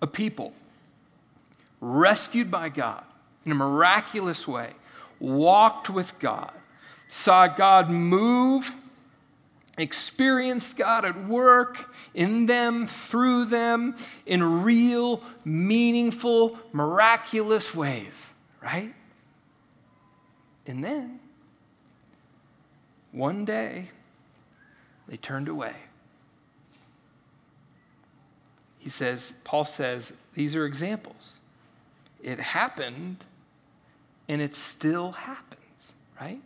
a 0.00 0.06
people 0.06 0.52
rescued 1.80 2.50
by 2.50 2.68
God 2.68 3.04
in 3.44 3.52
a 3.52 3.54
miraculous 3.54 4.46
way, 4.46 4.70
walked 5.22 5.88
with 5.88 6.18
God, 6.18 6.50
saw 7.06 7.46
God 7.46 7.88
move, 7.88 8.74
experienced 9.78 10.76
God 10.76 11.04
at 11.04 11.26
work 11.26 11.94
in 12.12 12.44
them, 12.46 12.88
through 12.88 13.44
them, 13.46 13.94
in 14.26 14.62
real, 14.62 15.22
meaningful, 15.44 16.58
miraculous 16.72 17.74
ways, 17.74 18.32
right? 18.60 18.92
And 20.66 20.82
then, 20.82 21.20
one 23.12 23.44
day, 23.44 23.90
they 25.08 25.16
turned 25.16 25.48
away. 25.48 25.74
He 28.78 28.88
says, 28.88 29.34
Paul 29.44 29.64
says, 29.64 30.12
these 30.34 30.56
are 30.56 30.66
examples. 30.66 31.38
It 32.22 32.40
happened 32.40 33.24
and 34.32 34.40
it 34.40 34.54
still 34.54 35.12
happens, 35.12 35.92
right? 36.18 36.40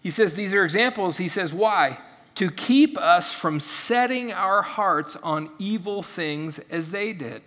He 0.00 0.08
says, 0.08 0.32
these 0.32 0.54
are 0.54 0.64
examples. 0.64 1.18
He 1.18 1.28
says, 1.28 1.52
why? 1.52 1.98
To 2.36 2.50
keep 2.50 2.96
us 2.96 3.34
from 3.34 3.60
setting 3.60 4.32
our 4.32 4.62
hearts 4.62 5.14
on 5.16 5.50
evil 5.58 6.02
things 6.02 6.58
as 6.70 6.90
they 6.90 7.12
did. 7.12 7.42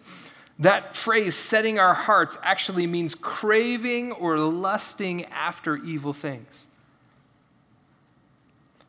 That 0.59 0.95
phrase, 0.95 1.33
setting 1.33 1.79
our 1.79 1.95
hearts, 1.95 2.37
actually 2.43 2.85
means 2.85 3.15
craving 3.15 4.11
or 4.11 4.37
lusting 4.37 5.25
after 5.25 5.77
evil 5.77 6.13
things. 6.13 6.67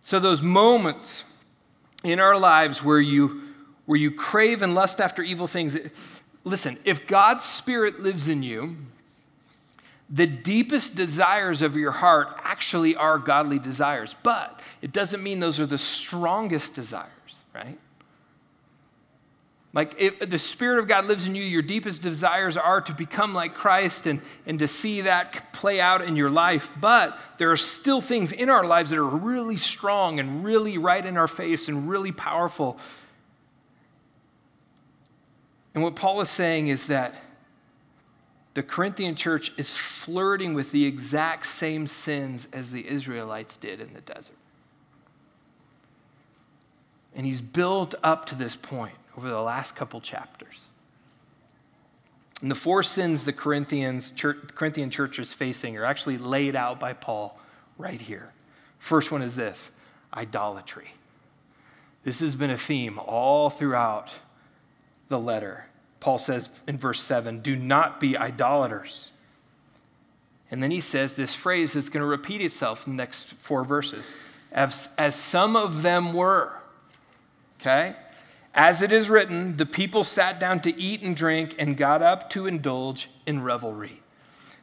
So, 0.03 0.21
those 0.21 0.43
moments 0.43 1.25
in 2.05 2.21
our 2.21 2.39
lives 2.39 2.85
where 2.85 3.01
you, 3.01 3.45
where 3.87 3.99
you 3.99 4.11
crave 4.11 4.61
and 4.61 4.75
lust 4.75 5.01
after 5.01 5.23
evil 5.23 5.47
things, 5.47 5.79
listen, 6.45 6.77
if 6.85 7.07
God's 7.07 7.45
Spirit 7.45 8.01
lives 8.01 8.29
in 8.29 8.43
you, 8.43 8.77
the 10.11 10.27
deepest 10.27 10.97
desires 10.97 11.61
of 11.63 11.77
your 11.77 11.91
heart 11.91 12.29
actually 12.43 12.97
are 12.97 13.19
godly 13.19 13.59
desires, 13.59 14.15
but 14.23 14.61
it 14.81 14.93
doesn't 14.93 15.23
mean 15.23 15.39
those 15.39 15.61
are 15.61 15.67
the 15.67 15.79
strongest 15.79 16.75
desires, 16.75 17.43
right? 17.55 17.79
Like, 19.75 19.95
if 19.99 20.19
the 20.31 20.39
Spirit 20.39 20.79
of 20.79 20.89
God 20.89 21.05
lives 21.05 21.27
in 21.27 21.35
you, 21.35 21.43
your 21.43 21.61
deepest 21.61 22.01
desires 22.01 22.57
are 22.57 22.81
to 22.81 22.93
become 22.95 23.35
like 23.35 23.53
Christ 23.53 24.07
and, 24.07 24.23
and 24.47 24.59
to 24.61 24.67
see 24.67 25.03
that 25.03 25.53
play 25.53 25.79
out 25.79 26.01
in 26.01 26.17
your 26.17 26.31
life. 26.31 26.73
But 26.81 27.19
there 27.37 27.51
are 27.53 27.57
still 27.57 28.01
things 28.01 28.33
in 28.33 28.49
our 28.49 28.65
lives 28.65 28.91
that 28.91 28.99
are 28.99 29.05
really 29.05 29.57
strong 29.57 30.21
and 30.21 30.43
really 30.43 30.79
right 30.79 31.05
in 31.05 31.19
our 31.19 31.29
face 31.29 31.69
and 31.69 31.89
really 31.89 32.13
powerful. 32.13 32.79
And 35.75 35.85
what 35.85 35.97
Paul 35.97 36.23
is 36.23 36.31
saying 36.31 36.69
is 36.69 36.87
that 36.87 37.15
the 38.59 38.65
Corinthian 38.65 39.15
church 39.15 39.53
is 39.57 39.77
flirting 39.77 40.53
with 40.53 40.73
the 40.73 40.85
exact 40.85 41.47
same 41.47 41.87
sins 41.87 42.49
as 42.53 42.73
the 42.73 42.85
Israelites 42.89 43.57
did 43.57 43.81
in 43.81 43.95
the 43.95 44.01
desert. 44.01 44.35
And 47.15 47.25
he's 47.25 47.41
built 47.41 47.95
up 48.03 48.27
to 48.27 48.35
this 48.35 48.57
point 48.57 48.97
over 49.17 49.29
the 49.29 49.41
last 49.41 49.77
couple 49.77 50.01
chapters. 50.01 50.67
And 52.43 52.51
the 52.51 52.57
four 52.57 52.83
sins 52.83 53.23
the 53.23 53.33
Corinthians 53.33 54.11
church, 54.11 54.39
Corinthian 54.57 54.91
church 54.91 55.21
is 55.21 55.33
facing 55.33 55.79
are 55.79 55.85
actually 55.85 56.19
laid 56.19 56.57
out 56.57 56.81
by 56.81 56.95
Paul 56.95 57.39
right 57.79 58.01
here. 58.01 58.33
First 58.81 59.13
one 59.13 59.23
is 59.23 59.37
this 59.37 59.71
idolatry. 60.13 60.89
This 62.03 62.19
has 62.19 62.35
been 62.35 62.51
a 62.51 62.59
theme 62.59 62.99
all 62.99 63.51
throughout 63.51 64.13
the 65.11 65.21
letter. 65.21 65.65
Paul 66.01 66.19
says 66.19 66.51
in 66.67 66.79
verse 66.79 67.01
7 67.01 67.41
do 67.41 67.57
not 67.57 68.01
be 68.01 68.17
idolaters. 68.17 69.11
And 70.51 70.63
then 70.63 70.71
he 70.71 70.81
says 70.81 71.15
this 71.15 71.35
phrase 71.35 71.75
that's 71.75 71.89
going 71.89 72.01
to 72.01 72.07
repeat 72.07 72.41
itself 72.41 72.87
in 72.87 72.95
the 72.95 73.03
next 73.03 73.35
four 73.35 73.65
verses 73.65 74.15
as, 74.53 74.89
as 74.97 75.15
some 75.15 75.57
of 75.57 75.83
them 75.83 76.13
were. 76.13 76.53
Okay? 77.61 77.95
As 78.55 78.83
it 78.83 78.93
is 78.93 79.11
written, 79.11 79.57
the 79.57 79.67
people 79.67 80.05
sat 80.05 80.41
down 80.41 80.61
to 80.61 80.81
eat 80.81 81.03
and 81.03 81.15
drink 81.15 81.55
and 81.59 81.77
got 81.77 82.03
up 82.03 82.31
to 82.31 82.47
indulge 82.47 83.11
in 83.27 83.43
revelry. 83.43 84.01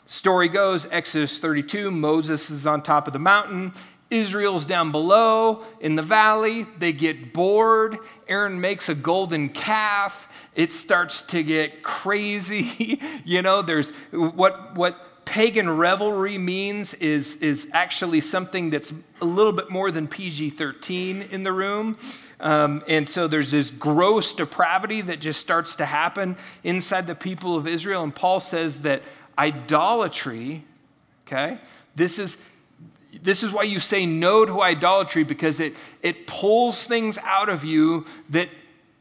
Story 0.05 0.49
goes 0.49 0.87
Exodus 0.91 1.39
32, 1.39 1.91
Moses 1.91 2.49
is 2.49 2.67
on 2.67 2.81
top 2.81 3.07
of 3.07 3.13
the 3.13 3.19
mountain. 3.19 3.73
Israel's 4.11 4.65
down 4.65 4.91
below 4.91 5.65
in 5.79 5.95
the 5.95 6.01
valley. 6.01 6.67
They 6.77 6.93
get 6.93 7.33
bored. 7.33 7.97
Aaron 8.27 8.61
makes 8.61 8.87
a 8.89 8.95
golden 8.95 9.49
calf. 9.49 10.29
It 10.55 10.71
starts 10.71 11.21
to 11.23 11.43
get 11.43 11.83
crazy. 11.83 12.99
you 13.25 13.41
know, 13.41 13.61
there's 13.61 13.91
what, 14.11 14.75
what 14.75 15.25
pagan 15.25 15.69
revelry 15.69 16.37
means 16.37 16.93
is, 16.95 17.35
is 17.37 17.67
actually 17.73 18.21
something 18.21 18.69
that's 18.69 18.93
a 19.21 19.25
little 19.25 19.51
bit 19.51 19.69
more 19.69 19.91
than 19.91 20.07
PG 20.07 20.51
13 20.51 21.23
in 21.31 21.43
the 21.43 21.51
room. 21.51 21.97
Um, 22.39 22.83
and 22.87 23.07
so 23.07 23.27
there's 23.27 23.51
this 23.51 23.71
gross 23.71 24.33
depravity 24.33 25.01
that 25.01 25.19
just 25.19 25.39
starts 25.39 25.75
to 25.77 25.85
happen 25.85 26.37
inside 26.63 27.07
the 27.07 27.15
people 27.15 27.55
of 27.55 27.67
Israel. 27.67 28.03
And 28.03 28.13
Paul 28.13 28.39
says 28.39 28.81
that 28.83 29.01
idolatry, 29.37 30.63
okay, 31.27 31.59
this 31.95 32.17
is. 32.19 32.37
This 33.23 33.43
is 33.43 33.53
why 33.53 33.63
you 33.63 33.79
say 33.79 34.05
no 34.05 34.45
to 34.45 34.61
idolatry 34.61 35.23
because 35.23 35.61
it, 35.61 35.73
it 36.03 36.27
pulls 36.27 36.83
things 36.83 37.17
out 37.19 37.47
of 37.47 37.63
you 37.63 38.05
that, 38.31 38.49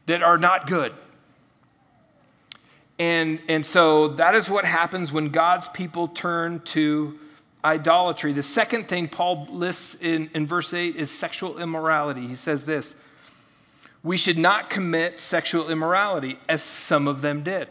that 0.05 0.23
are 0.23 0.37
not 0.37 0.67
good. 0.67 0.93
And, 2.97 3.39
and 3.47 3.65
so 3.65 4.09
that 4.09 4.35
is 4.35 4.49
what 4.49 4.65
happens 4.65 5.11
when 5.11 5.29
God's 5.29 5.67
people 5.69 6.07
turn 6.07 6.61
to 6.61 7.19
idolatry. 7.63 8.31
The 8.31 8.43
second 8.43 8.87
thing 8.87 9.07
Paul 9.07 9.47
lists 9.49 9.95
in, 9.95 10.29
in 10.33 10.47
verse 10.47 10.73
8 10.73 10.95
is 10.95 11.11
sexual 11.11 11.59
immorality. 11.59 12.27
He 12.27 12.35
says 12.35 12.65
this 12.65 12.95
we 14.03 14.17
should 14.17 14.37
not 14.37 14.69
commit 14.69 15.19
sexual 15.19 15.71
immorality, 15.71 16.37
as 16.47 16.61
some 16.61 17.07
of 17.07 17.23
them 17.23 17.41
did. 17.41 17.67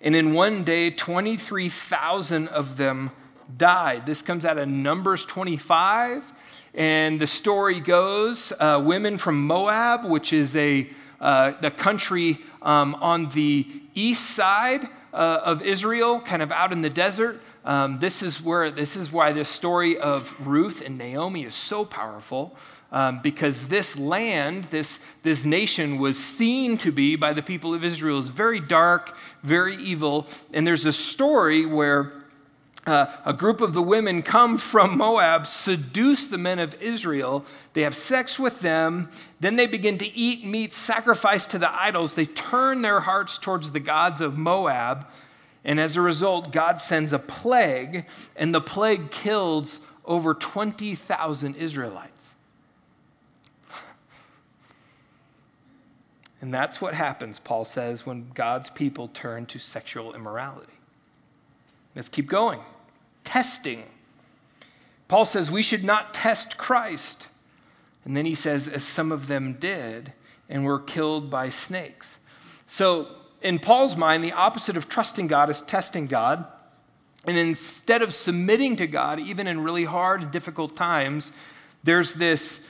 And 0.00 0.16
in 0.16 0.34
one 0.34 0.64
day, 0.64 0.90
23,000 0.90 2.48
of 2.48 2.76
them 2.76 3.12
died. 3.56 4.04
This 4.04 4.20
comes 4.20 4.44
out 4.44 4.58
of 4.58 4.66
Numbers 4.66 5.24
25. 5.24 6.32
And 6.74 7.20
the 7.20 7.26
story 7.28 7.78
goes 7.78 8.52
uh, 8.58 8.82
women 8.84 9.16
from 9.16 9.46
Moab, 9.46 10.04
which 10.04 10.32
is 10.32 10.56
a 10.56 10.90
uh, 11.20 11.52
the 11.60 11.70
country 11.70 12.38
um, 12.60 12.94
on 12.96 13.30
the 13.30 13.66
east 13.96 14.30
side 14.30 14.88
uh, 15.12 15.40
of 15.44 15.62
Israel, 15.62 16.20
kind 16.20 16.42
of 16.42 16.52
out 16.52 16.72
in 16.72 16.82
the 16.82 16.90
desert. 16.90 17.40
Um, 17.64 17.98
this 17.98 18.22
is 18.22 18.40
where 18.40 18.70
this 18.70 18.94
is 18.94 19.10
why 19.10 19.32
this 19.32 19.48
story 19.48 19.98
of 19.98 20.32
Ruth 20.46 20.82
and 20.84 20.96
Naomi 20.96 21.42
is 21.44 21.54
so 21.56 21.84
powerful. 21.84 22.56
Um, 22.92 23.20
because 23.20 23.66
this 23.66 23.98
land, 23.98 24.64
this, 24.64 25.00
this 25.24 25.44
nation 25.44 25.98
was 25.98 26.16
seen 26.16 26.78
to 26.78 26.92
be 26.92 27.16
by 27.16 27.32
the 27.32 27.42
people 27.42 27.74
of 27.74 27.82
Israel 27.82 28.18
as 28.18 28.28
very 28.28 28.60
dark, 28.60 29.16
very 29.42 29.76
evil. 29.76 30.28
And 30.52 30.64
there's 30.64 30.86
a 30.86 30.92
story 30.92 31.66
where 31.66 32.12
uh, 32.86 33.06
a 33.24 33.32
group 33.32 33.60
of 33.60 33.74
the 33.74 33.82
women 33.82 34.22
come 34.22 34.56
from 34.56 34.96
Moab, 34.96 35.46
seduce 35.46 36.28
the 36.28 36.38
men 36.38 36.60
of 36.60 36.80
Israel. 36.80 37.44
They 37.72 37.82
have 37.82 37.96
sex 37.96 38.38
with 38.38 38.60
them. 38.60 39.10
Then 39.40 39.56
they 39.56 39.66
begin 39.66 39.98
to 39.98 40.06
eat 40.16 40.44
meat 40.44 40.72
sacrificed 40.72 41.50
to 41.50 41.58
the 41.58 41.82
idols. 41.82 42.14
They 42.14 42.26
turn 42.26 42.82
their 42.82 43.00
hearts 43.00 43.38
towards 43.38 43.72
the 43.72 43.80
gods 43.80 44.20
of 44.20 44.38
Moab. 44.38 45.06
And 45.64 45.80
as 45.80 45.96
a 45.96 46.00
result, 46.00 46.52
God 46.52 46.80
sends 46.80 47.12
a 47.12 47.18
plague, 47.18 48.06
and 48.36 48.54
the 48.54 48.60
plague 48.60 49.10
kills 49.10 49.80
over 50.04 50.32
20,000 50.32 51.56
Israelites. 51.56 52.34
And 56.40 56.54
that's 56.54 56.80
what 56.80 56.94
happens, 56.94 57.40
Paul 57.40 57.64
says, 57.64 58.06
when 58.06 58.30
God's 58.32 58.70
people 58.70 59.08
turn 59.08 59.46
to 59.46 59.58
sexual 59.58 60.14
immorality. 60.14 60.72
Let's 61.96 62.08
keep 62.08 62.28
going 62.28 62.60
testing. 63.26 63.82
Paul 65.08 65.26
says 65.26 65.50
we 65.50 65.62
should 65.62 65.84
not 65.84 66.14
test 66.14 66.56
Christ. 66.56 67.28
And 68.06 68.16
then 68.16 68.24
he 68.24 68.34
says, 68.34 68.68
as 68.68 68.82
some 68.82 69.12
of 69.12 69.26
them 69.26 69.54
did 69.54 70.12
and 70.48 70.64
were 70.64 70.78
killed 70.78 71.28
by 71.28 71.48
snakes. 71.48 72.20
So, 72.66 73.08
in 73.42 73.58
Paul's 73.58 73.96
mind, 73.96 74.24
the 74.24 74.32
opposite 74.32 74.76
of 74.76 74.88
trusting 74.88 75.26
God 75.26 75.50
is 75.50 75.60
testing 75.60 76.06
God. 76.06 76.46
And 77.26 77.36
instead 77.36 78.02
of 78.02 78.14
submitting 78.14 78.76
to 78.76 78.86
God, 78.86 79.20
even 79.20 79.46
in 79.46 79.60
really 79.60 79.84
hard 79.84 80.22
and 80.22 80.30
difficult 80.30 80.76
times, 80.76 81.32
there's 81.82 82.14
this, 82.14 82.60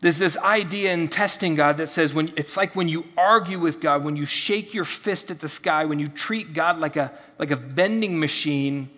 there's 0.00 0.18
this 0.18 0.36
idea 0.38 0.92
in 0.92 1.08
testing 1.08 1.54
God 1.54 1.76
that 1.76 1.88
says 1.88 2.14
when, 2.14 2.32
it's 2.36 2.56
like 2.56 2.74
when 2.74 2.88
you 2.88 3.04
argue 3.16 3.58
with 3.58 3.80
God, 3.80 4.04
when 4.04 4.16
you 4.16 4.24
shake 4.24 4.72
your 4.72 4.84
fist 4.84 5.30
at 5.30 5.40
the 5.40 5.48
sky, 5.48 5.84
when 5.84 5.98
you 5.98 6.08
treat 6.08 6.54
God 6.54 6.78
like 6.78 6.96
a, 6.96 7.12
like 7.38 7.50
a 7.50 7.56
vending 7.56 8.18
machine 8.18 8.88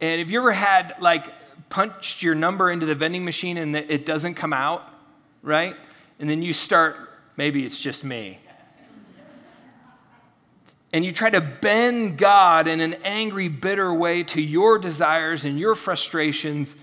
and 0.00 0.18
have 0.20 0.30
you 0.30 0.40
ever 0.40 0.52
had 0.52 0.96
like 1.00 1.32
punched 1.68 2.22
your 2.22 2.34
number 2.34 2.70
into 2.70 2.86
the 2.86 2.94
vending 2.94 3.24
machine 3.24 3.58
and 3.58 3.74
it 3.74 4.06
doesn't 4.06 4.34
come 4.34 4.52
out, 4.52 4.88
right? 5.42 5.76
And 6.18 6.28
then 6.28 6.42
you 6.42 6.52
start, 6.52 6.96
maybe 7.36 7.64
it's 7.64 7.80
just 7.80 8.04
me. 8.04 8.38
And 10.92 11.04
you 11.04 11.12
try 11.12 11.28
to 11.30 11.40
bend 11.40 12.16
God 12.16 12.68
in 12.68 12.80
an 12.80 12.94
angry, 13.04 13.48
bitter 13.48 13.92
way 13.92 14.22
to 14.24 14.40
your 14.40 14.78
desires 14.78 15.44
and 15.44 15.58
your 15.58 15.74
frustrations. 15.74 16.76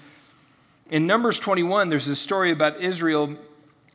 In 0.91 1.07
Numbers 1.07 1.39
21, 1.39 1.89
there's 1.89 2.07
a 2.07 2.15
story 2.15 2.51
about 2.51 2.81
Israel, 2.81 3.35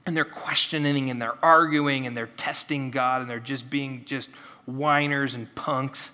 and 0.06 0.16
they're 0.16 0.24
questioning 0.24 1.10
and 1.10 1.20
they're 1.20 1.36
arguing 1.44 2.06
and 2.06 2.16
they're 2.16 2.28
testing 2.28 2.90
God 2.90 3.20
and 3.20 3.30
they're 3.30 3.38
just 3.38 3.68
being 3.68 4.04
just 4.06 4.30
whiners 4.66 5.34
and 5.34 5.54
punks. 5.54 6.12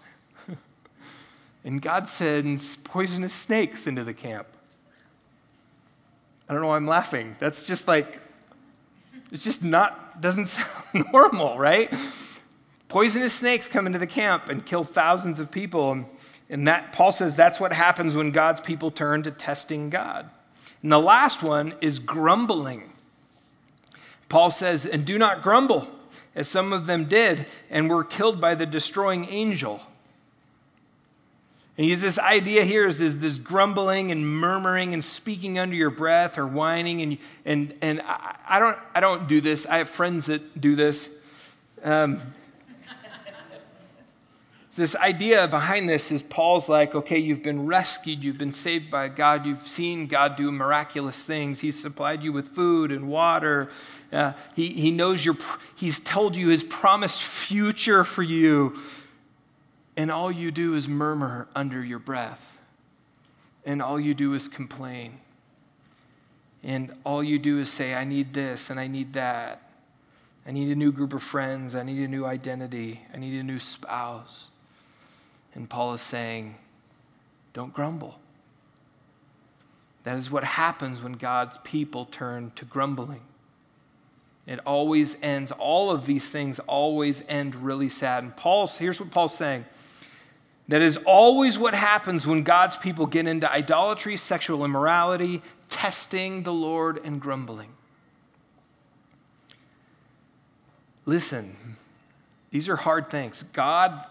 And 1.64 1.80
God 1.80 2.06
sends 2.06 2.76
poisonous 2.76 3.32
snakes 3.32 3.86
into 3.86 4.04
the 4.04 4.12
camp. 4.12 4.46
I 6.48 6.52
don't 6.52 6.60
know 6.60 6.68
why 6.68 6.76
I'm 6.76 6.86
laughing. 6.86 7.36
That's 7.38 7.62
just 7.62 7.88
like, 7.88 8.20
it's 9.32 9.42
just 9.42 9.64
not, 9.64 10.20
doesn't 10.20 10.46
sound 10.46 11.06
normal, 11.12 11.58
right? 11.58 11.92
Poisonous 12.88 13.32
snakes 13.32 13.66
come 13.66 13.86
into 13.86 13.98
the 13.98 14.06
camp 14.06 14.50
and 14.50 14.64
kill 14.64 14.84
thousands 14.84 15.40
of 15.40 15.50
people. 15.50 16.04
And 16.50 16.68
that, 16.68 16.92
Paul 16.92 17.12
says 17.12 17.34
that's 17.34 17.58
what 17.58 17.72
happens 17.72 18.14
when 18.14 18.30
God's 18.30 18.60
people 18.60 18.90
turn 18.90 19.22
to 19.22 19.30
testing 19.30 19.88
God. 19.88 20.28
And 20.82 20.92
the 20.92 21.00
last 21.00 21.42
one 21.42 21.74
is 21.80 21.98
grumbling. 21.98 22.92
Paul 24.28 24.50
says, 24.50 24.84
and 24.84 25.06
do 25.06 25.16
not 25.16 25.42
grumble, 25.42 25.88
as 26.34 26.46
some 26.46 26.74
of 26.74 26.86
them 26.86 27.06
did, 27.06 27.46
and 27.70 27.88
were 27.88 28.04
killed 28.04 28.38
by 28.38 28.54
the 28.54 28.66
destroying 28.66 29.26
angel. 29.30 29.80
And 31.76 31.86
use 31.86 32.00
this 32.00 32.20
idea 32.20 32.64
here 32.64 32.86
is 32.86 32.98
this, 32.98 33.14
this 33.14 33.36
grumbling 33.36 34.12
and 34.12 34.24
murmuring 34.24 34.94
and 34.94 35.04
speaking 35.04 35.58
under 35.58 35.74
your 35.74 35.90
breath 35.90 36.38
or 36.38 36.46
whining. 36.46 37.02
And, 37.02 37.18
and, 37.44 37.74
and 37.80 38.00
I, 38.02 38.36
I 38.48 38.58
don't, 38.60 38.78
I 38.94 39.00
don't 39.00 39.26
do 39.26 39.40
this. 39.40 39.66
I 39.66 39.78
have 39.78 39.88
friends 39.88 40.26
that 40.26 40.60
do 40.60 40.76
this. 40.76 41.10
Um, 41.82 42.20
this 44.76 44.94
idea 44.94 45.48
behind 45.48 45.88
this 45.88 46.12
is 46.12 46.22
Paul's 46.22 46.68
like, 46.68 46.94
okay, 46.94 47.18
you've 47.18 47.42
been 47.42 47.66
rescued, 47.66 48.22
you've 48.22 48.38
been 48.38 48.52
saved 48.52 48.88
by 48.88 49.08
God, 49.08 49.44
you've 49.44 49.66
seen 49.66 50.06
God 50.06 50.36
do 50.36 50.52
miraculous 50.52 51.24
things. 51.24 51.58
He's 51.58 51.80
supplied 51.80 52.22
you 52.22 52.32
with 52.32 52.48
food 52.48 52.92
and 52.92 53.08
water. 53.08 53.68
Uh, 54.12 54.32
he, 54.54 54.68
he 54.68 54.92
knows 54.92 55.24
your, 55.24 55.36
he's 55.74 55.98
told 55.98 56.36
you 56.36 56.48
his 56.48 56.62
promised 56.62 57.20
future 57.20 58.04
for 58.04 58.22
you 58.22 58.78
and 59.96 60.10
all 60.10 60.30
you 60.30 60.50
do 60.50 60.74
is 60.74 60.88
murmur 60.88 61.48
under 61.54 61.84
your 61.84 61.98
breath, 61.98 62.58
and 63.64 63.80
all 63.80 63.98
you 63.98 64.14
do 64.14 64.34
is 64.34 64.48
complain, 64.48 65.20
and 66.64 66.92
all 67.04 67.22
you 67.22 67.38
do 67.38 67.58
is 67.58 67.70
say, 67.70 67.94
I 67.94 68.04
need 68.04 68.32
this 68.32 68.70
and 68.70 68.80
I 68.80 68.86
need 68.86 69.12
that. 69.12 69.60
I 70.46 70.50
need 70.50 70.70
a 70.70 70.74
new 70.74 70.92
group 70.92 71.12
of 71.12 71.22
friends. 71.22 71.74
I 71.74 71.82
need 71.82 72.02
a 72.02 72.08
new 72.08 72.24
identity. 72.24 73.00
I 73.12 73.18
need 73.18 73.38
a 73.38 73.42
new 73.42 73.58
spouse. 73.58 74.48
And 75.54 75.68
Paul 75.68 75.94
is 75.94 76.00
saying, 76.00 76.54
don't 77.52 77.72
grumble. 77.72 78.18
That 80.04 80.16
is 80.16 80.30
what 80.30 80.42
happens 80.42 81.02
when 81.02 81.12
God's 81.12 81.58
people 81.64 82.06
turn 82.06 82.50
to 82.56 82.64
grumbling. 82.64 83.22
It 84.46 84.60
always 84.66 85.16
ends, 85.22 85.52
all 85.52 85.90
of 85.90 86.04
these 86.04 86.28
things 86.28 86.58
always 86.60 87.22
end 87.28 87.54
really 87.54 87.88
sad. 87.88 88.22
And 88.24 88.36
Paul's, 88.36 88.76
here's 88.76 89.00
what 89.00 89.10
Paul's 89.10 89.34
saying 89.34 89.64
that 90.68 90.80
is 90.80 90.96
always 91.04 91.58
what 91.58 91.74
happens 91.74 92.26
when 92.26 92.42
God's 92.42 92.76
people 92.76 93.06
get 93.06 93.26
into 93.26 93.50
idolatry, 93.50 94.16
sexual 94.16 94.64
immorality, 94.64 95.42
testing 95.68 96.42
the 96.42 96.52
Lord, 96.52 97.00
and 97.04 97.20
grumbling. 97.20 97.68
Listen, 101.06 101.54
these 102.50 102.68
are 102.68 102.76
hard 102.76 103.10
things. 103.10 103.42
God, 103.52 104.06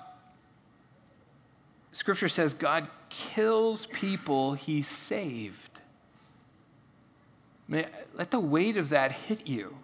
Scripture 1.91 2.27
says 2.27 2.53
God 2.53 2.87
kills 3.09 3.87
people 3.87 4.53
he 4.53 4.81
saved. 4.81 5.79
let 7.67 8.29
the 8.29 8.39
weight 8.39 8.77
of 8.77 8.89
that 8.89 9.11
hit 9.11 9.47
you. 9.47 9.75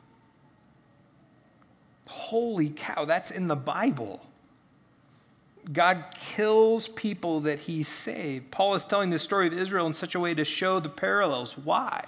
Holy 2.08 2.70
cow, 2.70 3.06
that's 3.06 3.32
in 3.32 3.48
the 3.48 3.56
Bible. 3.56 4.22
God 5.72 6.04
kills 6.20 6.88
people 6.88 7.42
that 7.42 7.60
he 7.60 7.84
saved. 7.84 8.50
Paul 8.50 8.74
is 8.74 8.86
telling 8.86 9.12
the 9.12 9.20
story 9.20 9.48
of 9.48 9.54
Israel 9.54 9.86
in 9.86 9.94
such 9.94 10.16
a 10.16 10.20
way 10.20 10.34
to 10.34 10.44
show 10.44 10.80
the 10.80 10.90
parallels. 10.90 11.58
Why? 11.58 12.06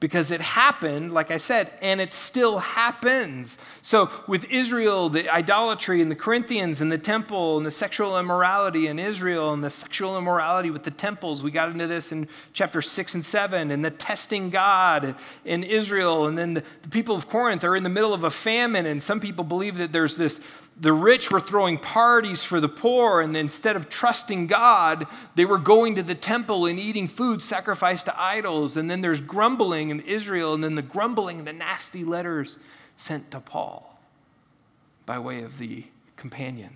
Because 0.00 0.32
it 0.32 0.40
happened, 0.40 1.12
like 1.12 1.30
I 1.30 1.38
said, 1.38 1.72
and 1.80 2.00
it 2.00 2.12
still 2.12 2.58
happens. 2.58 3.56
So, 3.82 4.10
with 4.26 4.44
Israel, 4.50 5.08
the 5.08 5.32
idolatry 5.32 6.02
and 6.02 6.10
the 6.10 6.16
Corinthians 6.16 6.80
and 6.80 6.90
the 6.90 6.98
temple 6.98 7.56
and 7.56 7.64
the 7.64 7.70
sexual 7.70 8.18
immorality 8.18 8.88
in 8.88 8.98
Israel 8.98 9.52
and 9.52 9.62
the 9.62 9.70
sexual 9.70 10.18
immorality 10.18 10.70
with 10.70 10.82
the 10.82 10.90
temples, 10.90 11.44
we 11.44 11.52
got 11.52 11.70
into 11.70 11.86
this 11.86 12.10
in 12.10 12.26
chapter 12.52 12.82
six 12.82 13.14
and 13.14 13.24
seven, 13.24 13.70
and 13.70 13.84
the 13.84 13.92
testing 13.92 14.50
God 14.50 15.14
in 15.44 15.62
Israel. 15.62 16.26
And 16.26 16.36
then 16.36 16.54
the, 16.54 16.64
the 16.82 16.88
people 16.88 17.14
of 17.14 17.28
Corinth 17.28 17.62
are 17.62 17.76
in 17.76 17.84
the 17.84 17.88
middle 17.88 18.12
of 18.12 18.24
a 18.24 18.30
famine, 18.30 18.86
and 18.86 19.00
some 19.00 19.20
people 19.20 19.44
believe 19.44 19.78
that 19.78 19.92
there's 19.92 20.16
this 20.16 20.40
the 20.80 20.92
rich 20.92 21.30
were 21.30 21.40
throwing 21.40 21.78
parties 21.78 22.42
for 22.42 22.58
the 22.58 22.68
poor, 22.68 23.20
and 23.20 23.36
instead 23.36 23.76
of 23.76 23.88
trusting 23.88 24.46
God, 24.46 25.06
they 25.34 25.44
were 25.44 25.58
going 25.58 25.94
to 25.96 26.02
the 26.02 26.14
temple 26.14 26.66
and 26.66 26.78
eating 26.78 27.08
food 27.08 27.42
sacrificed 27.42 28.06
to 28.06 28.20
idols. 28.20 28.76
And 28.76 28.90
then 28.90 29.00
there's 29.00 29.20
grumbling 29.20 29.90
in 29.90 30.00
Israel, 30.00 30.54
and 30.54 30.64
then 30.64 30.74
the 30.74 30.82
grumbling 30.82 31.38
and 31.38 31.46
the 31.46 31.52
nasty 31.52 32.04
letters 32.04 32.58
sent 32.96 33.30
to 33.32 33.40
Paul 33.40 33.98
by 35.04 35.18
way 35.18 35.42
of 35.42 35.58
the 35.58 35.84
companions. 36.16 36.72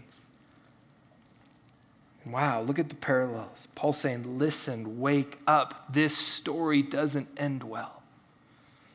Wow, 2.26 2.61
look 2.61 2.78
at 2.78 2.88
the 2.88 2.96
parallels. 2.96 3.68
Paul 3.76 3.92
saying, 3.92 4.38
Listen, 4.38 5.00
wake 5.00 5.38
up. 5.46 5.87
This 5.92 6.16
story 6.16 6.82
doesn't 6.82 7.28
end 7.37 7.62
well. 7.62 8.02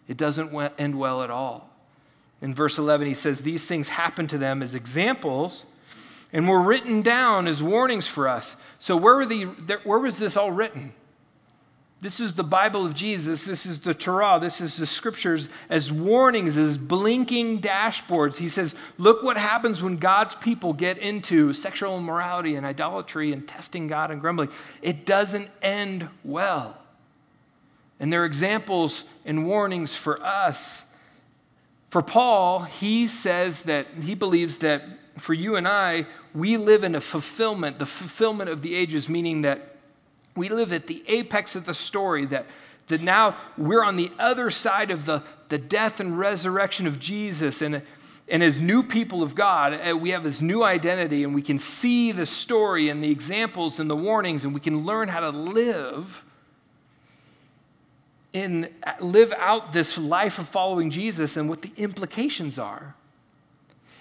It 0.08 0.18
doesn't 0.18 0.54
end 0.78 1.00
well 1.00 1.24
at 1.24 1.30
all. 1.30 1.71
In 2.42 2.56
verse 2.56 2.78
11, 2.78 3.08
he 3.08 3.14
says, 3.14 3.42
These 3.42 3.68
things 3.68 3.88
happened 3.88 4.32
to 4.32 4.38
them 4.38 4.62
as 4.62 4.76
examples 4.76 5.66
and 6.34 6.48
were 6.48 6.62
written 6.62 7.02
down 7.02 7.48
as 7.48 7.62
warnings 7.62 8.08
for 8.08 8.28
us. 8.28 8.56
So, 8.80 8.98
where, 8.98 9.16
were 9.16 9.26
the, 9.26 9.46
where 9.84 10.00
was 10.00 10.18
this 10.18 10.38
all 10.38 10.52
written? 10.52 10.94
This 12.02 12.20
is 12.20 12.34
the 12.34 12.44
Bible 12.44 12.84
of 12.84 12.96
Jesus. 12.96 13.46
This 13.46 13.68
is 13.68 13.80
the 13.80 13.94
Torah. 13.94 14.40
This 14.42 14.60
is 14.60 14.76
the 14.76 14.88
scriptures 14.88 15.50
as 15.70 15.92
warnings, 15.92 16.58
as 16.58 16.76
blinking 16.76 17.60
dashboards. 17.60 18.38
He 18.38 18.48
says, 18.48 18.74
Look 18.98 19.22
what 19.22 19.38
happens 19.38 19.84
when 19.84 19.98
God's 19.98 20.34
people 20.34 20.74
get 20.74 20.98
into 20.98 21.54
sexual 21.54 22.00
immorality 22.00 22.56
and 22.56 22.66
idolatry 22.66 23.34
and 23.34 23.48
testing 23.48 23.88
God 23.88 24.10
and 24.10 24.20
grumbling. 24.20 24.50
It 24.82 25.06
doesn't 25.06 25.48
end 25.62 26.08
well. 26.24 26.76
And 28.00 28.12
there 28.12 28.24
are 28.24 28.26
examples 28.26 29.04
and 29.24 29.46
warnings 29.46 29.94
for 29.94 30.20
us. 30.24 30.86
For 31.92 32.02
Paul, 32.02 32.62
he 32.62 33.06
says 33.06 33.64
that 33.64 33.86
he 34.02 34.16
believes 34.16 34.60
that 34.60 34.82
for 35.18 35.34
you 35.34 35.58
and 35.58 35.68
I, 35.68 36.06
we 36.34 36.56
live 36.56 36.86
in 36.86 36.96
a 36.96 37.02
fulfillment, 37.02 37.80
the 37.80 37.86
fulfillment 37.86 38.50
of 38.50 38.62
the 38.62 38.74
ages, 38.74 39.10
meaning 39.10 39.42
that 39.42 39.76
we 40.38 40.48
live 40.48 40.72
at 40.72 40.88
the 40.88 41.04
apex 41.10 41.58
of 41.58 41.66
the 41.66 41.74
story, 41.74 42.26
that, 42.28 42.46
that 42.88 43.02
now 43.02 43.36
we're 43.58 43.84
on 43.84 43.98
the 43.98 44.10
other 44.18 44.50
side 44.50 44.90
of 44.90 45.04
the, 45.04 45.22
the 45.50 45.58
death 45.58 46.00
and 46.00 46.18
resurrection 46.18 46.88
of 46.88 46.98
Jesus. 46.98 47.62
And, 47.62 47.82
and 48.30 48.42
as 48.42 48.58
new 48.58 48.84
people 48.84 49.22
of 49.22 49.36
God, 49.36 49.74
eh, 49.74 49.92
we 49.92 50.12
have 50.12 50.24
this 50.24 50.42
new 50.42 50.64
identity, 50.64 51.26
and 51.26 51.36
we 51.36 51.42
can 51.42 51.60
see 51.60 52.14
the 52.14 52.26
story 52.26 52.88
and 52.88 53.04
the 53.04 53.12
examples 53.12 53.82
and 53.82 53.90
the 53.90 53.98
warnings, 53.98 54.46
and 54.46 54.54
we 54.54 54.62
can 54.62 54.86
learn 54.86 55.10
how 55.10 55.20
to 55.20 55.32
live 55.32 56.24
in 58.34 58.70
live 59.00 59.34
out 59.38 59.74
this 59.74 59.98
life 59.98 60.40
of 60.40 60.48
following 60.48 60.90
Jesus 60.90 61.38
and 61.38 61.50
what 61.50 61.62
the 61.62 61.72
implications 61.78 62.58
are. 62.58 62.96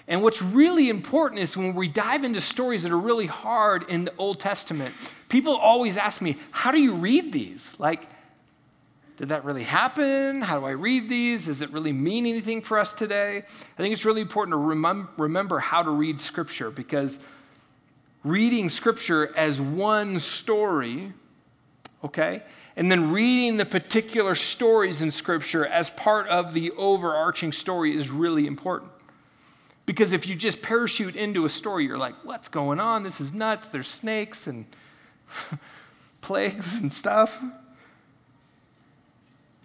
And 0.06 0.22
what's 0.22 0.42
really 0.42 0.88
important 0.88 1.40
is 1.40 1.56
when 1.56 1.74
we 1.74 1.88
dive 1.88 2.24
into 2.24 2.40
stories 2.40 2.82
that 2.82 2.92
are 2.92 2.98
really 2.98 3.26
hard 3.26 3.84
in 3.88 4.06
the 4.06 4.12
Old 4.18 4.40
Testament, 4.40 4.94
people 5.28 5.54
always 5.54 5.96
ask 5.96 6.20
me, 6.20 6.36
How 6.50 6.70
do 6.72 6.80
you 6.80 6.94
read 6.94 7.32
these? 7.32 7.76
Like, 7.78 8.08
did 9.16 9.28
that 9.28 9.44
really 9.44 9.62
happen? 9.62 10.40
How 10.40 10.58
do 10.58 10.64
I 10.64 10.70
read 10.70 11.08
these? 11.08 11.46
Does 11.46 11.60
it 11.60 11.70
really 11.70 11.92
mean 11.92 12.24
anything 12.26 12.62
for 12.62 12.78
us 12.78 12.94
today? 12.94 13.36
I 13.36 13.76
think 13.76 13.92
it's 13.92 14.06
really 14.06 14.22
important 14.22 14.54
to 14.54 14.58
remem- 14.58 15.08
remember 15.18 15.58
how 15.58 15.82
to 15.82 15.90
read 15.90 16.20
Scripture 16.20 16.70
because 16.70 17.18
reading 18.24 18.70
Scripture 18.70 19.30
as 19.36 19.60
one 19.60 20.18
story, 20.18 21.12
okay, 22.02 22.42
and 22.80 22.90
then 22.90 23.12
reading 23.12 23.58
the 23.58 23.66
particular 23.66 24.34
stories 24.34 25.02
in 25.02 25.10
Scripture 25.10 25.66
as 25.66 25.90
part 25.90 26.26
of 26.28 26.54
the 26.54 26.70
overarching 26.78 27.52
story 27.52 27.94
is 27.94 28.08
really 28.08 28.46
important. 28.46 28.90
Because 29.84 30.14
if 30.14 30.26
you 30.26 30.34
just 30.34 30.62
parachute 30.62 31.14
into 31.14 31.44
a 31.44 31.50
story, 31.50 31.84
you're 31.84 31.98
like, 31.98 32.14
what's 32.24 32.48
going 32.48 32.80
on? 32.80 33.02
This 33.02 33.20
is 33.20 33.34
nuts. 33.34 33.68
There's 33.68 33.86
snakes 33.86 34.46
and 34.46 34.64
plagues 36.22 36.76
and 36.76 36.90
stuff. 36.90 37.38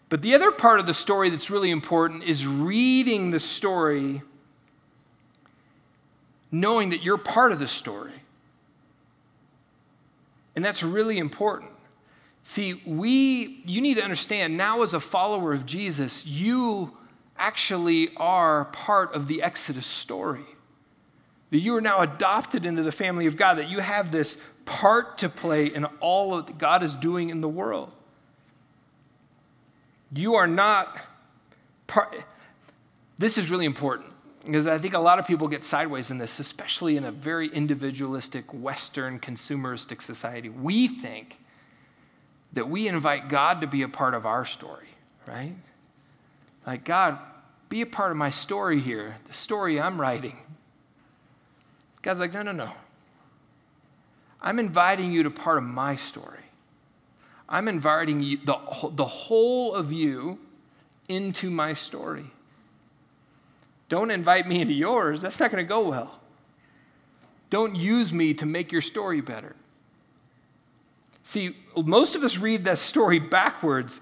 But 0.09 0.21
the 0.21 0.35
other 0.35 0.51
part 0.51 0.81
of 0.81 0.85
the 0.85 0.93
story 0.93 1.29
that's 1.29 1.49
really 1.49 1.71
important 1.71 2.23
is 2.23 2.45
reading 2.45 3.31
the 3.31 3.39
story 3.39 4.23
knowing 6.51 6.89
that 6.89 7.01
you're 7.01 7.17
part 7.17 7.53
of 7.53 7.59
the 7.59 7.67
story. 7.67 8.11
And 10.57 10.65
that's 10.65 10.83
really 10.83 11.17
important. 11.17 11.71
See, 12.47 12.79
we, 12.85 13.63
you 13.65 13.81
need 13.81 13.95
to 13.95 14.03
understand 14.03 14.55
now 14.55 14.83
as 14.83 14.93
a 14.93 14.99
follower 14.99 15.51
of 15.51 15.65
Jesus, 15.65 16.27
you 16.27 16.95
actually 17.39 18.15
are 18.17 18.65
part 18.65 19.15
of 19.15 19.25
the 19.25 19.41
Exodus 19.41 19.87
story. 19.87 20.45
That 21.49 21.57
you 21.57 21.75
are 21.75 21.81
now 21.81 22.01
adopted 22.01 22.63
into 22.63 22.83
the 22.83 22.91
family 22.91 23.25
of 23.25 23.35
God, 23.35 23.55
that 23.55 23.67
you 23.67 23.79
have 23.79 24.11
this 24.11 24.39
part 24.65 25.17
to 25.17 25.27
play 25.27 25.73
in 25.73 25.85
all 26.01 26.39
that 26.39 26.59
God 26.59 26.83
is 26.83 26.95
doing 26.95 27.31
in 27.31 27.41
the 27.41 27.49
world. 27.49 27.91
You 30.13 30.35
are 30.35 30.47
not 30.47 30.99
part. 31.87 32.15
This 33.17 33.39
is 33.39 33.49
really 33.49 33.65
important 33.65 34.13
because 34.45 34.67
I 34.67 34.77
think 34.77 34.93
a 34.93 34.99
lot 34.99 35.17
of 35.17 35.25
people 35.25 35.47
get 35.47 35.63
sideways 35.63 36.11
in 36.11 36.19
this, 36.19 36.37
especially 36.37 36.95
in 36.95 37.05
a 37.05 37.11
very 37.11 37.47
individualistic, 37.47 38.45
Western, 38.53 39.19
consumeristic 39.19 40.03
society. 40.03 40.49
We 40.49 40.87
think 40.87 41.39
that 42.55 42.69
we 42.69 42.87
invite 42.87 43.29
God 43.29 43.61
to 43.61 43.67
be 43.67 43.83
a 43.83 43.87
part 43.87 44.13
of 44.13 44.25
our 44.25 44.45
story, 44.45 44.87
right? 45.27 45.53
Like, 46.65 46.83
God, 46.83 47.19
be 47.69 47.81
a 47.81 47.85
part 47.85 48.11
of 48.11 48.17
my 48.17 48.31
story 48.31 48.79
here, 48.79 49.15
the 49.27 49.33
story 49.33 49.79
I'm 49.79 50.01
writing. 50.01 50.35
God's 52.01 52.19
like, 52.19 52.33
no, 52.33 52.41
no, 52.41 52.51
no. 52.51 52.71
I'm 54.41 54.59
inviting 54.59 55.11
you 55.11 55.23
to 55.23 55.31
part 55.31 55.57
of 55.57 55.63
my 55.63 55.95
story. 55.95 56.39
I'm 57.47 57.67
inviting 57.67 58.21
you, 58.21 58.37
the, 58.37 58.57
the 58.91 59.05
whole 59.05 59.73
of 59.73 59.91
you 59.91 60.39
into 61.07 61.49
my 61.49 61.73
story. 61.73 62.25
Don't 63.89 64.11
invite 64.11 64.47
me 64.47 64.61
into 64.61 64.73
yours. 64.73 65.21
That's 65.21 65.39
not 65.39 65.51
going 65.51 65.63
to 65.63 65.67
go 65.67 65.89
well. 65.89 66.19
Don't 67.49 67.75
use 67.75 68.11
me 68.11 68.33
to 68.35 68.45
make 68.45 68.71
your 68.71 68.81
story 68.81 69.21
better. 69.21 69.55
See, 71.25 71.55
most 71.75 72.15
of 72.15 72.23
us 72.23 72.37
read 72.37 72.63
this 72.63 72.79
story 72.79 73.19
backwards. 73.19 73.99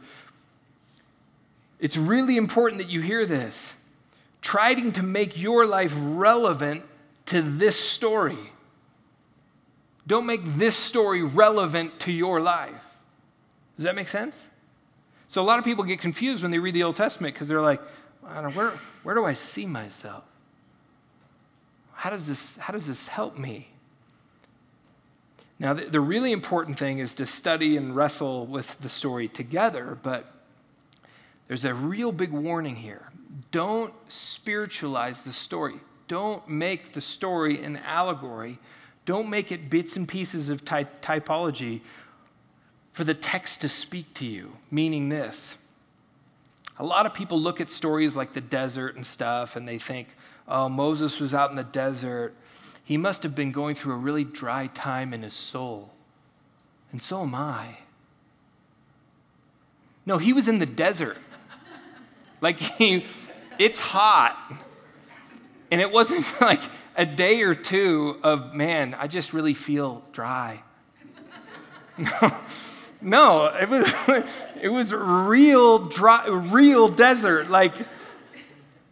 It's 1.79 1.97
really 1.97 2.37
important 2.37 2.79
that 2.79 2.89
you 2.89 3.01
hear 3.01 3.25
this. 3.25 3.73
Trying 4.41 4.91
to 4.91 5.03
make 5.03 5.39
your 5.39 5.65
life 5.65 5.93
relevant 5.97 6.83
to 7.27 7.41
this 7.41 7.79
story. 7.79 8.37
Don't 10.05 10.25
make 10.25 10.41
this 10.57 10.75
story 10.75 11.23
relevant 11.23 11.97
to 12.01 12.11
your 12.11 12.41
life. 12.41 12.83
Does 13.77 13.85
that 13.85 13.95
make 13.95 14.09
sense? 14.09 14.47
So, 15.27 15.41
a 15.41 15.45
lot 15.45 15.59
of 15.59 15.65
people 15.65 15.85
get 15.85 16.01
confused 16.01 16.43
when 16.43 16.51
they 16.51 16.59
read 16.59 16.75
the 16.75 16.83
Old 16.83 16.97
Testament 16.97 17.33
because 17.33 17.47
they're 17.47 17.61
like, 17.61 17.81
where, 18.21 18.71
where 19.03 19.15
do 19.15 19.23
I 19.23 19.33
see 19.33 19.65
myself? 19.65 20.25
How 21.93 22.09
does, 22.09 22.27
this, 22.27 22.57
how 22.57 22.73
does 22.73 22.85
this 22.85 23.07
help 23.07 23.37
me? 23.37 23.72
Now, 25.63 25.73
the, 25.73 25.85
the 25.85 26.01
really 26.01 26.33
important 26.33 26.77
thing 26.77 26.99
is 26.99 27.15
to 27.15 27.25
study 27.25 27.77
and 27.77 27.95
wrestle 27.95 28.45
with 28.47 28.77
the 28.81 28.89
story 28.89 29.29
together, 29.29 29.97
but 30.03 30.27
there's 31.47 31.63
a 31.63 31.73
real 31.73 32.11
big 32.11 32.33
warning 32.33 32.75
here. 32.75 33.07
Don't 33.51 33.93
spiritualize 34.11 35.23
the 35.23 35.31
story. 35.31 35.75
Don't 36.09 36.45
make 36.49 36.91
the 36.91 36.99
story 36.99 37.63
an 37.63 37.77
allegory. 37.77 38.59
Don't 39.05 39.29
make 39.29 39.53
it 39.53 39.69
bits 39.69 39.95
and 39.95 40.05
pieces 40.05 40.49
of 40.49 40.65
ty- 40.65 40.83
typology 41.01 41.79
for 42.91 43.05
the 43.05 43.13
text 43.13 43.61
to 43.61 43.69
speak 43.69 44.13
to 44.15 44.25
you, 44.25 44.51
meaning 44.69 45.07
this. 45.07 45.57
A 46.79 46.83
lot 46.83 47.05
of 47.05 47.13
people 47.13 47.39
look 47.39 47.61
at 47.61 47.71
stories 47.71 48.17
like 48.17 48.33
the 48.33 48.41
desert 48.41 48.97
and 48.97 49.05
stuff 49.05 49.55
and 49.55 49.65
they 49.65 49.77
think, 49.77 50.09
oh, 50.45 50.67
Moses 50.67 51.21
was 51.21 51.33
out 51.33 51.51
in 51.51 51.55
the 51.55 51.63
desert 51.63 52.35
he 52.83 52.97
must 52.97 53.23
have 53.23 53.35
been 53.35 53.51
going 53.51 53.75
through 53.75 53.93
a 53.93 53.97
really 53.97 54.23
dry 54.23 54.67
time 54.67 55.13
in 55.13 55.21
his 55.21 55.33
soul. 55.33 55.91
And 56.91 57.01
so 57.01 57.21
am 57.21 57.33
I. 57.33 57.77
No, 60.05 60.17
he 60.17 60.33
was 60.33 60.47
in 60.47 60.59
the 60.59 60.65
desert. 60.65 61.17
Like, 62.41 62.59
he, 62.59 63.05
it's 63.57 63.79
hot. 63.79 64.37
And 65.71 65.79
it 65.79 65.91
wasn't 65.91 66.25
like 66.41 66.61
a 66.95 67.05
day 67.05 67.41
or 67.43 67.55
two 67.55 68.19
of, 68.21 68.53
man, 68.53 68.95
I 68.99 69.07
just 69.07 69.33
really 69.33 69.53
feel 69.53 70.03
dry. 70.11 70.61
No, 71.97 72.35
no 73.01 73.45
it 73.45 73.69
was, 73.69 73.93
it 74.61 74.69
was 74.69 74.93
real, 74.93 75.87
dry, 75.87 76.27
real 76.27 76.89
desert, 76.89 77.49
like 77.49 77.75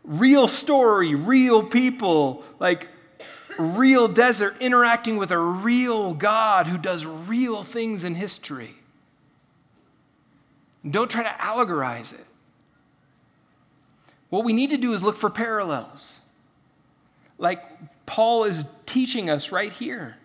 real 0.03 0.47
story, 0.47 1.13
real 1.13 1.61
people, 1.61 2.43
like 2.57 2.87
real 3.57 4.07
desert 4.07 4.55
interacting 4.59 5.17
with 5.17 5.31
a 5.31 5.39
real 5.39 6.13
God 6.13 6.67
who 6.67 6.77
does 6.77 7.05
real 7.05 7.63
things 7.63 8.03
in 8.03 8.15
history. 8.15 8.75
Don't 10.89 11.09
try 11.09 11.23
to 11.23 11.29
allegorize 11.29 12.13
it. 12.13 12.25
What 14.29 14.45
we 14.45 14.53
need 14.53 14.69
to 14.71 14.77
do 14.77 14.93
is 14.93 15.03
look 15.03 15.17
for 15.17 15.29
parallels. 15.29 16.19
Like 17.37 17.63
Paul 18.05 18.45
is 18.45 18.65
teaching 18.85 19.29
us 19.29 19.51
right 19.51 19.71
here. 19.71 20.15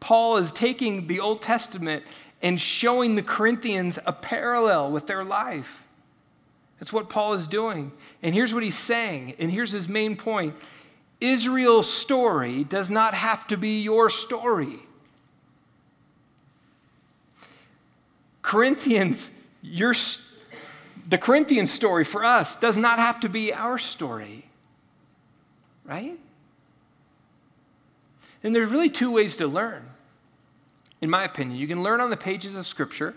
Paul 0.00 0.38
is 0.38 0.52
taking 0.52 1.06
the 1.06 1.20
Old 1.20 1.42
Testament 1.42 2.04
and 2.42 2.58
showing 2.58 3.14
the 3.14 3.22
Corinthians 3.22 3.98
a 4.06 4.12
parallel 4.12 4.90
with 4.90 5.06
their 5.06 5.22
life. 5.22 5.82
That's 6.78 6.92
what 6.92 7.10
Paul 7.10 7.34
is 7.34 7.46
doing. 7.46 7.92
And 8.22 8.34
here's 8.34 8.54
what 8.54 8.62
he's 8.62 8.78
saying, 8.78 9.34
and 9.38 9.50
here's 9.50 9.70
his 9.70 9.88
main 9.88 10.16
point 10.16 10.54
Israel's 11.20 11.92
story 11.92 12.64
does 12.64 12.90
not 12.90 13.14
have 13.14 13.46
to 13.48 13.56
be 13.56 13.80
your 13.80 14.08
story. 14.08 14.78
Corinthians, 18.42 19.30
your, 19.62 19.94
the 21.08 21.18
Corinthian 21.18 21.66
story 21.66 22.04
for 22.04 22.24
us 22.24 22.56
does 22.56 22.76
not 22.76 22.98
have 22.98 23.20
to 23.20 23.28
be 23.28 23.52
our 23.52 23.78
story, 23.78 24.44
right? 25.84 26.18
And 28.42 28.54
there's 28.54 28.70
really 28.70 28.88
two 28.88 29.12
ways 29.12 29.36
to 29.36 29.46
learn, 29.46 29.84
in 31.02 31.10
my 31.10 31.24
opinion. 31.24 31.60
You 31.60 31.68
can 31.68 31.82
learn 31.82 32.00
on 32.00 32.08
the 32.08 32.16
pages 32.16 32.56
of 32.56 32.66
Scripture, 32.66 33.14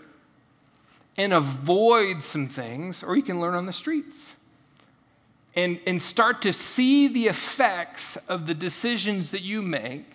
and 1.16 1.32
avoid 1.32 2.22
some 2.22 2.48
things, 2.48 3.02
or 3.02 3.16
you 3.16 3.22
can 3.22 3.40
learn 3.40 3.54
on 3.54 3.66
the 3.66 3.72
streets 3.72 4.36
and, 5.56 5.78
and 5.86 6.00
start 6.00 6.42
to 6.42 6.52
see 6.52 7.08
the 7.08 7.26
effects 7.26 8.16
of 8.28 8.46
the 8.46 8.54
decisions 8.54 9.30
that 9.30 9.42
you 9.42 9.62
make 9.62 10.06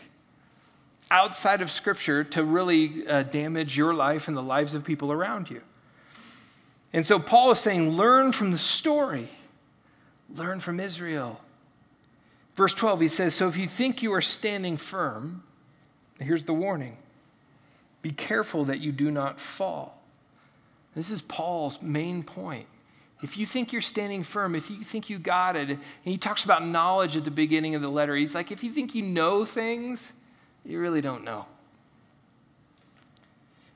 outside 1.12 1.62
of 1.62 1.72
Scripture 1.72 2.24
to 2.24 2.44
really 2.44 3.08
uh, 3.08 3.24
damage 3.24 3.78
your 3.78 3.94
life 3.94 4.28
and 4.28 4.36
the 4.36 4.44
lives 4.44 4.74
of 4.74 4.84
people 4.84 5.12
around 5.12 5.50
you. 5.50 5.62
And 6.94 7.06
so 7.06 7.20
Paul 7.20 7.52
is 7.52 7.60
saying, 7.60 7.92
learn 7.92 8.32
from 8.32 8.52
the 8.52 8.58
story, 8.58 9.28
learn 10.36 10.60
from 10.60 10.80
Israel. 10.80 11.40
Verse 12.56 12.74
12, 12.74 13.02
he 13.02 13.08
says, 13.08 13.34
So 13.34 13.48
if 13.48 13.58
you 13.58 13.68
think 13.68 14.04
you 14.04 14.14
are 14.14 14.22
standing 14.22 14.76
firm, 14.76 15.44
here's 16.20 16.44
the 16.44 16.54
warning 16.54 16.98
be 18.02 18.12
careful 18.12 18.66
that 18.66 18.80
you 18.80 18.92
do 18.92 19.12
not 19.12 19.40
fall. 19.40 20.02
This 20.96 21.10
is 21.10 21.22
Paul's 21.22 21.82
main 21.82 22.24
point. 22.24 22.66
If 23.22 23.38
you 23.38 23.46
think 23.46 23.74
you're 23.74 23.82
standing 23.82 24.24
firm, 24.24 24.56
if 24.56 24.70
you 24.70 24.84
think 24.84 25.10
you 25.10 25.20
got 25.20 25.58
it, 25.58 25.70
and 25.70 25.80
he 26.04 26.18
talks 26.18 26.46
about 26.46 26.66
knowledge 26.66 27.18
at 27.18 27.26
the 27.26 27.32
beginning 27.32 27.76
of 27.76 27.82
the 27.82 27.90
letter, 27.90 28.16
he's 28.16 28.34
like, 28.34 28.52
if 28.52 28.64
you 28.64 28.72
think 28.72 28.96
you 28.96 29.02
know 29.02 29.44
things, 29.44 30.14
you 30.66 30.80
really 30.80 31.02
don't 31.02 31.24
know. 31.24 31.46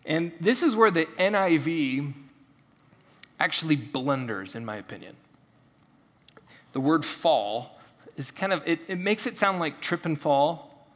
And 0.06 0.32
this 0.39 0.63
is 0.63 0.75
where 0.75 0.91
the 0.91 1.06
NIV 1.06 2.13
actually 3.39 3.75
blunders, 3.75 4.56
in 4.56 4.63
my 4.63 4.77
opinion. 4.77 5.15
The 6.71 6.79
word 6.79 7.03
fall 7.03 7.79
is 8.15 8.32
kind 8.32 8.53
of, 8.53 8.65
it, 8.65 8.79
it 8.88 8.97
makes 8.97 9.25
it 9.25 9.38
sound 9.38 9.60
like 9.60 9.82
trip 9.82 10.06
and 10.06 10.19
fall. 10.19 10.88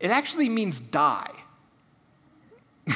It 0.00 0.10
actually 0.10 0.50
means 0.50 0.80
die. 0.80 1.30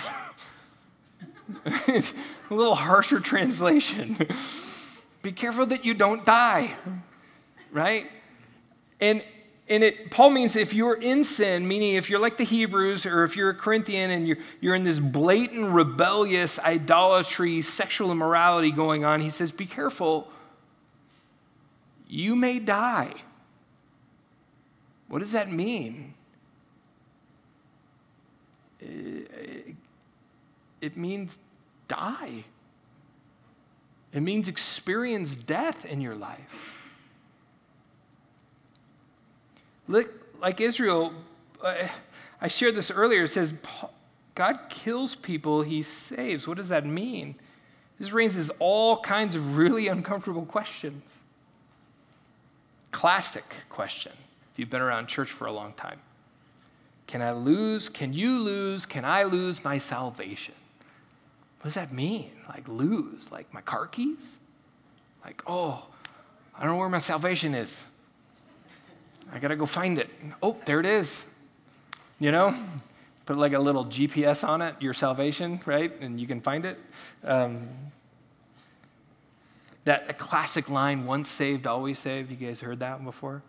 it's 1.64 2.12
a 2.50 2.54
little 2.54 2.74
harsher 2.74 3.20
translation. 3.20 4.18
Be 5.22 5.33
careful 5.33 5.66
that 5.66 5.85
you 5.85 5.94
don't 5.94 6.24
die, 6.24 6.70
right? 7.72 8.11
And 9.00 9.22
and 9.68 9.85
it 9.85 10.11
Paul 10.11 10.30
means 10.30 10.56
if 10.56 10.74
you're 10.74 10.96
in 10.96 11.22
sin, 11.22 11.68
meaning 11.68 11.94
if 11.94 12.11
you're 12.11 12.18
like 12.18 12.37
the 12.37 12.44
Hebrews 12.44 13.06
or 13.06 13.22
if 13.22 13.37
you're 13.37 13.50
a 13.50 13.54
Corinthian 13.54 14.11
and 14.11 14.26
you're, 14.26 14.38
you're 14.61 14.74
in 14.74 14.83
this 14.83 14.98
blatant 14.98 15.72
rebellious 15.72 16.59
idolatry, 16.59 17.62
sexual 17.62 18.11
immorality 18.11 18.72
going 18.72 19.04
on, 19.04 19.20
he 19.20 19.30
says, 19.30 19.52
be 19.52 19.66
careful. 19.66 20.28
You 22.09 22.35
may 22.35 22.59
die. 22.59 23.12
What 25.06 25.20
does 25.20 25.33
that 25.33 25.52
mean? 25.52 26.14
It 28.80 29.76
means 30.96 31.38
die. 31.87 32.44
It 34.12 34.20
means 34.20 34.48
experience 34.48 35.36
death 35.36 35.84
in 35.84 36.00
your 36.00 36.14
life. 36.14 36.74
Look, 39.86 40.12
like 40.40 40.60
Israel, 40.60 41.12
I 41.62 42.48
shared 42.48 42.74
this 42.74 42.90
earlier. 42.90 43.24
It 43.24 43.28
says, 43.28 43.54
God 44.34 44.58
kills 44.68 45.14
people, 45.14 45.62
he 45.62 45.82
saves. 45.82 46.48
What 46.48 46.56
does 46.56 46.68
that 46.70 46.86
mean? 46.86 47.34
This 47.98 48.12
raises 48.12 48.50
all 48.58 49.00
kinds 49.00 49.34
of 49.34 49.56
really 49.56 49.88
uncomfortable 49.88 50.46
questions. 50.46 51.18
Classic 52.90 53.44
question, 53.68 54.12
if 54.52 54.58
you've 54.58 54.70
been 54.70 54.80
around 54.80 55.06
church 55.06 55.30
for 55.30 55.46
a 55.46 55.52
long 55.52 55.72
time. 55.74 56.00
Can 57.06 57.22
I 57.22 57.32
lose? 57.32 57.88
Can 57.88 58.12
you 58.12 58.38
lose? 58.38 58.86
Can 58.86 59.04
I 59.04 59.24
lose 59.24 59.62
my 59.62 59.78
salvation? 59.78 60.54
What 61.60 61.64
does 61.64 61.74
that 61.74 61.92
mean? 61.92 62.30
Like 62.48 62.66
lose? 62.68 63.30
Like 63.30 63.52
my 63.52 63.60
car 63.60 63.86
keys? 63.86 64.38
Like, 65.24 65.42
oh, 65.46 65.86
I 66.56 66.62
don't 66.62 66.72
know 66.72 66.78
where 66.78 66.88
my 66.88 66.98
salvation 66.98 67.54
is. 67.54 67.84
I 69.32 69.38
gotta 69.38 69.56
go 69.56 69.66
find 69.66 69.98
it. 69.98 70.08
Oh, 70.42 70.56
there 70.64 70.80
it 70.80 70.86
is. 70.86 71.26
You 72.18 72.32
know, 72.32 72.54
put 73.26 73.36
like 73.36 73.52
a 73.52 73.58
little 73.58 73.84
GPS 73.84 74.46
on 74.46 74.62
it, 74.62 74.74
your 74.80 74.94
salvation, 74.94 75.60
right? 75.66 75.92
And 76.00 76.18
you 76.18 76.26
can 76.26 76.40
find 76.40 76.64
it. 76.64 76.78
Um, 77.24 77.68
that 79.84 80.18
classic 80.18 80.68
line, 80.68 81.06
once 81.06 81.28
saved, 81.28 81.66
always 81.66 81.98
saved. 81.98 82.30
You 82.30 82.36
guys 82.36 82.60
heard 82.60 82.80
that 82.80 82.96
one 82.96 83.04
before? 83.04 83.42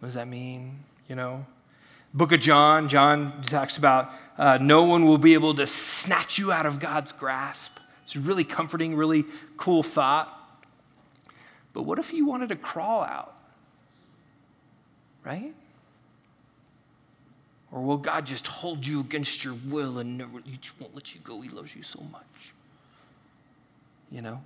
What 0.00 0.06
does 0.06 0.14
that 0.14 0.28
mean? 0.28 0.78
You 1.08 1.16
know? 1.16 1.46
Book 2.12 2.32
of 2.32 2.40
John, 2.40 2.88
John 2.88 3.42
talks 3.42 3.76
about 3.76 4.12
uh, 4.36 4.58
no 4.60 4.82
one 4.82 5.06
will 5.06 5.18
be 5.18 5.34
able 5.34 5.54
to 5.54 5.66
snatch 5.66 6.38
you 6.38 6.50
out 6.50 6.66
of 6.66 6.80
God's 6.80 7.12
grasp. 7.12 7.78
It's 8.02 8.16
a 8.16 8.20
really 8.20 8.44
comforting, 8.44 8.96
really 8.96 9.24
cool 9.56 9.82
thought. 9.82 10.30
But 11.72 11.82
what 11.82 11.98
if 11.98 12.12
you 12.12 12.26
wanted 12.26 12.50
to 12.50 12.56
crawl 12.56 13.02
out? 13.02 13.38
Right? 15.24 15.54
Or 17.72 17.82
will 17.82 17.96
God 17.96 18.26
just 18.26 18.46
hold 18.46 18.86
you 18.86 19.00
against 19.00 19.44
your 19.44 19.54
will 19.68 19.98
and 19.98 20.18
never, 20.18 20.38
he 20.44 20.58
won't 20.78 20.94
let 20.94 21.14
you 21.14 21.20
go? 21.22 21.40
He 21.40 21.48
loves 21.48 21.74
you 21.74 21.82
so 21.82 22.00
much. 22.12 22.22
You 24.12 24.22
know? 24.22 24.40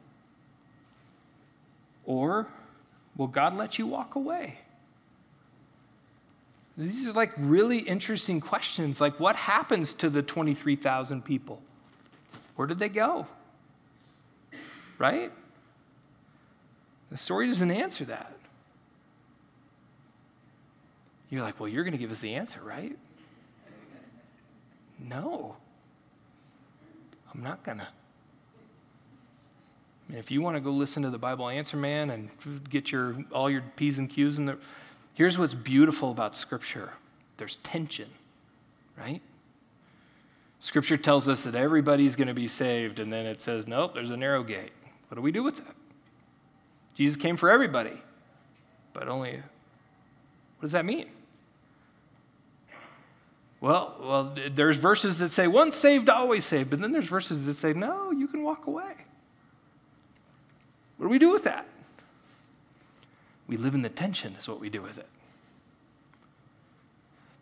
Or 2.07 2.47
will 3.17 3.27
God 3.27 3.55
let 3.55 3.79
you 3.79 3.87
walk 3.87 4.15
away? 4.15 4.59
These 6.79 7.09
are 7.09 7.13
like 7.13 7.33
really 7.37 7.79
interesting 7.79 8.41
questions. 8.41 9.01
Like, 9.01 9.19
what 9.19 9.35
happens 9.35 9.95
to 9.95 10.09
the 10.09 10.23
23,000 10.23 11.25
people? 11.25 11.61
Where 12.55 12.69
did 12.69 12.79
they 12.79 12.89
go? 12.89 13.27
Right? 14.97 15.33
The 17.11 17.17
story 17.17 17.49
doesn't 17.49 17.71
answer 17.73 18.05
that. 18.05 18.33
You're 21.31 21.43
like, 21.43 21.59
well, 21.59 21.69
you're 21.69 21.83
going 21.83 21.93
to 21.93 21.99
give 21.99 22.13
us 22.13 22.21
the 22.21 22.35
answer, 22.35 22.61
right? 22.63 22.97
No. 25.01 25.57
I'm 27.35 27.43
not 27.43 27.65
going 27.65 27.79
to. 27.79 27.89
I 30.09 30.13
mean, 30.13 30.19
if 30.21 30.31
you 30.31 30.41
want 30.41 30.57
to 30.57 30.61
go 30.61 30.71
listen 30.71 31.03
to 31.03 31.11
the 31.11 31.19
Bible 31.19 31.49
Answer 31.49 31.77
Man 31.77 32.11
and 32.11 32.31
get 32.71 32.91
your 32.91 33.17
all 33.31 33.51
your 33.51 33.63
P's 33.77 33.99
and 33.99 34.09
Q's 34.09 34.39
in 34.39 34.47
the 34.47 34.59
Here's 35.19 35.37
what's 35.37 35.53
beautiful 35.53 36.13
about 36.13 36.37
Scripture 36.37 36.93
there's 37.39 37.57
tension, 37.57 38.09
right? 38.97 39.21
Scripture 40.61 40.97
tells 40.97 41.29
us 41.29 41.43
that 41.43 41.57
everybody's 41.57 42.15
going 42.15 42.29
to 42.29 42.35
be 42.35 42.47
saved, 42.47 43.01
and 43.01 43.13
then 43.13 43.27
it 43.27 43.41
says, 43.41 43.67
nope, 43.67 43.95
there's 43.95 44.11
a 44.11 44.17
narrow 44.17 44.45
gate. 44.45 44.71
What 45.09 45.17
do 45.17 45.21
we 45.21 45.33
do 45.33 45.43
with 45.43 45.57
that? 45.57 45.75
Jesus 46.95 47.17
came 47.17 47.37
for 47.37 47.51
everybody, 47.51 48.01
but 48.93 49.09
only. 49.09 49.33
What 49.33 50.63
does 50.63 50.73
that 50.73 50.85
mean? 50.85 51.07
Well, 53.61 53.97
well, 54.01 54.37
there's 54.55 54.77
verses 54.77 55.19
that 55.19 55.31
say 55.31 55.49
once 55.49 55.75
saved, 55.75 56.09
always 56.09 56.45
saved, 56.45 56.71
but 56.71 56.79
then 56.79 56.93
there's 56.93 57.09
verses 57.09 57.45
that 57.47 57.55
say 57.55 57.73
no, 57.73 58.13
you 58.13 58.29
can 58.29 58.45
walk 58.45 58.69
away. 58.69 58.95
What 60.97 61.07
do 61.07 61.09
we 61.09 61.19
do 61.19 61.33
with 61.33 61.43
that? 61.43 61.67
We 63.49 63.57
live 63.57 63.75
in 63.75 63.83
the 63.83 63.89
tension, 63.89 64.37
is 64.39 64.49
what 64.49 64.61
we 64.61 64.69
do 64.69 64.83
with 64.83 64.99
it. 64.99 65.07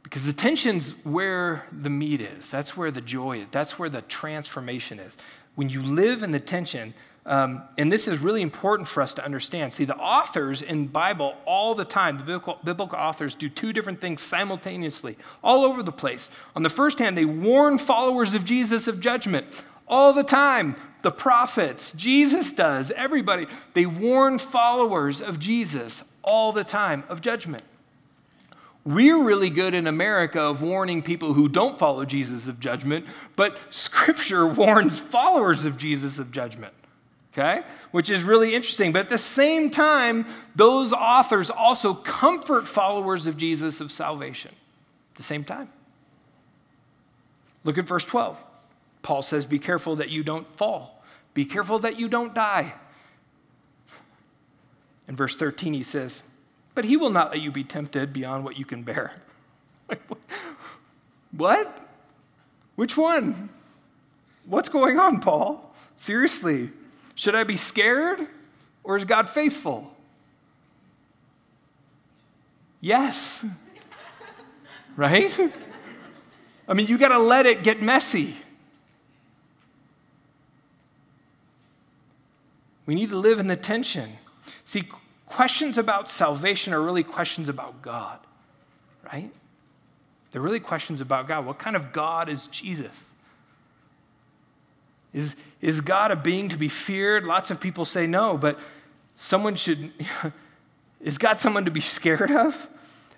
Because 0.02 0.24
the 0.24 0.32
tension's 0.32 0.92
where 1.04 1.64
the 1.82 1.90
meat 1.90 2.20
is. 2.20 2.48
That's 2.48 2.76
where 2.76 2.92
the 2.92 3.00
joy 3.00 3.40
is. 3.40 3.48
That's 3.50 3.76
where 3.76 3.88
the 3.88 4.02
transformation 4.02 5.00
is. 5.00 5.16
When 5.56 5.68
you 5.68 5.82
live 5.82 6.22
in 6.22 6.30
the 6.30 6.38
tension, 6.38 6.94
um, 7.26 7.64
and 7.76 7.90
this 7.90 8.06
is 8.06 8.20
really 8.20 8.40
important 8.40 8.88
for 8.88 9.02
us 9.02 9.14
to 9.14 9.24
understand. 9.24 9.72
See, 9.72 9.84
the 9.84 9.96
authors 9.96 10.62
in 10.62 10.86
Bible 10.86 11.34
all 11.44 11.74
the 11.74 11.84
time, 11.84 12.18
the 12.18 12.22
biblical, 12.22 12.60
biblical 12.62 12.96
authors 12.96 13.34
do 13.34 13.48
two 13.48 13.72
different 13.72 14.00
things 14.00 14.22
simultaneously, 14.22 15.16
all 15.42 15.64
over 15.64 15.82
the 15.82 15.90
place. 15.90 16.30
On 16.54 16.62
the 16.62 16.70
first 16.70 17.00
hand, 17.00 17.18
they 17.18 17.24
warn 17.24 17.78
followers 17.78 18.32
of 18.32 18.44
Jesus 18.44 18.86
of 18.86 19.00
judgment 19.00 19.44
all 19.88 20.12
the 20.12 20.24
time 20.24 20.76
the 21.06 21.12
prophets, 21.12 21.92
Jesus 21.92 22.50
does, 22.52 22.90
everybody. 22.90 23.46
They 23.74 23.86
warn 23.86 24.40
followers 24.40 25.20
of 25.20 25.38
Jesus 25.38 26.02
all 26.24 26.50
the 26.52 26.64
time 26.64 27.04
of 27.08 27.20
judgment. 27.20 27.62
We're 28.84 29.22
really 29.22 29.48
good 29.50 29.72
in 29.72 29.86
America 29.86 30.40
of 30.40 30.62
warning 30.62 31.02
people 31.02 31.32
who 31.32 31.48
don't 31.48 31.78
follow 31.78 32.04
Jesus 32.04 32.48
of 32.48 32.58
judgment, 32.58 33.06
but 33.36 33.56
Scripture 33.70 34.46
warns 34.52 34.98
followers 34.98 35.64
of 35.64 35.78
Jesus 35.78 36.18
of 36.18 36.32
judgment. 36.32 36.74
Okay? 37.32 37.62
Which 37.92 38.10
is 38.10 38.24
really 38.24 38.54
interesting. 38.54 38.92
But 38.92 39.02
at 39.02 39.08
the 39.08 39.16
same 39.16 39.70
time, 39.70 40.26
those 40.56 40.92
authors 40.92 41.50
also 41.50 41.94
comfort 41.94 42.66
followers 42.66 43.28
of 43.28 43.36
Jesus 43.36 43.80
of 43.80 43.92
salvation. 43.92 44.50
At 45.12 45.18
the 45.18 45.22
same 45.22 45.44
time. 45.44 45.70
Look 47.62 47.78
at 47.78 47.86
verse 47.86 48.04
12. 48.04 48.42
Paul 49.06 49.22
says, 49.22 49.46
Be 49.46 49.60
careful 49.60 49.94
that 49.96 50.10
you 50.10 50.24
don't 50.24 50.52
fall. 50.56 51.00
Be 51.32 51.44
careful 51.44 51.78
that 51.78 51.96
you 51.96 52.08
don't 52.08 52.34
die. 52.34 52.74
In 55.06 55.14
verse 55.14 55.36
13, 55.36 55.74
he 55.74 55.84
says, 55.84 56.24
But 56.74 56.84
he 56.84 56.96
will 56.96 57.10
not 57.10 57.30
let 57.30 57.40
you 57.40 57.52
be 57.52 57.62
tempted 57.62 58.12
beyond 58.12 58.42
what 58.42 58.58
you 58.58 58.64
can 58.64 58.82
bear. 58.82 59.12
what? 61.36 61.88
Which 62.74 62.96
one? 62.96 63.48
What's 64.44 64.70
going 64.70 64.98
on, 64.98 65.20
Paul? 65.20 65.72
Seriously, 65.94 66.70
should 67.14 67.36
I 67.36 67.44
be 67.44 67.56
scared 67.56 68.26
or 68.82 68.96
is 68.96 69.04
God 69.04 69.28
faithful? 69.28 69.94
Yes. 72.80 73.46
right? 74.96 75.52
I 76.66 76.74
mean, 76.74 76.88
you 76.88 76.98
got 76.98 77.10
to 77.10 77.20
let 77.20 77.46
it 77.46 77.62
get 77.62 77.80
messy. 77.80 78.36
We 82.86 82.94
need 82.94 83.10
to 83.10 83.16
live 83.16 83.38
in 83.38 83.48
the 83.48 83.56
tension. 83.56 84.10
See, 84.64 84.84
questions 85.26 85.76
about 85.76 86.08
salvation 86.08 86.72
are 86.72 86.80
really 86.80 87.02
questions 87.02 87.48
about 87.48 87.82
God, 87.82 88.18
right? 89.12 89.30
They're 90.30 90.42
really 90.42 90.60
questions 90.60 91.00
about 91.00 91.28
God. 91.28 91.44
What 91.44 91.58
kind 91.58 91.76
of 91.76 91.92
God 91.92 92.28
is 92.28 92.46
Jesus? 92.48 93.08
Is, 95.12 95.34
is 95.60 95.80
God 95.80 96.10
a 96.10 96.16
being 96.16 96.50
to 96.50 96.56
be 96.56 96.68
feared? 96.68 97.24
Lots 97.24 97.50
of 97.50 97.58
people 97.58 97.84
say 97.84 98.06
no, 98.06 98.36
but 98.36 98.58
someone 99.16 99.56
should. 99.56 99.92
is 101.00 101.18
God 101.18 101.40
someone 101.40 101.64
to 101.64 101.70
be 101.70 101.80
scared 101.80 102.30
of? 102.30 102.68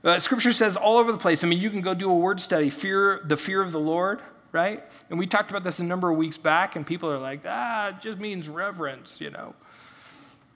Uh, 0.04 0.18
scripture 0.18 0.52
says 0.52 0.76
all 0.76 0.96
over 0.96 1.10
the 1.10 1.18
place. 1.18 1.42
I 1.42 1.48
mean, 1.48 1.58
you 1.58 1.70
can 1.70 1.80
go 1.80 1.92
do 1.92 2.08
a 2.08 2.14
word 2.14 2.40
study, 2.40 2.70
fear, 2.70 3.20
the 3.24 3.36
fear 3.36 3.60
of 3.60 3.72
the 3.72 3.80
Lord, 3.80 4.20
right? 4.52 4.82
And 5.10 5.18
we 5.18 5.26
talked 5.26 5.50
about 5.50 5.64
this 5.64 5.78
a 5.78 5.84
number 5.84 6.10
of 6.10 6.16
weeks 6.16 6.36
back, 6.36 6.76
and 6.76 6.86
people 6.86 7.10
are 7.10 7.18
like, 7.18 7.40
ah, 7.46 7.88
it 7.88 8.00
just 8.00 8.18
means 8.18 8.48
reverence, 8.48 9.20
you 9.20 9.30
know. 9.30 9.54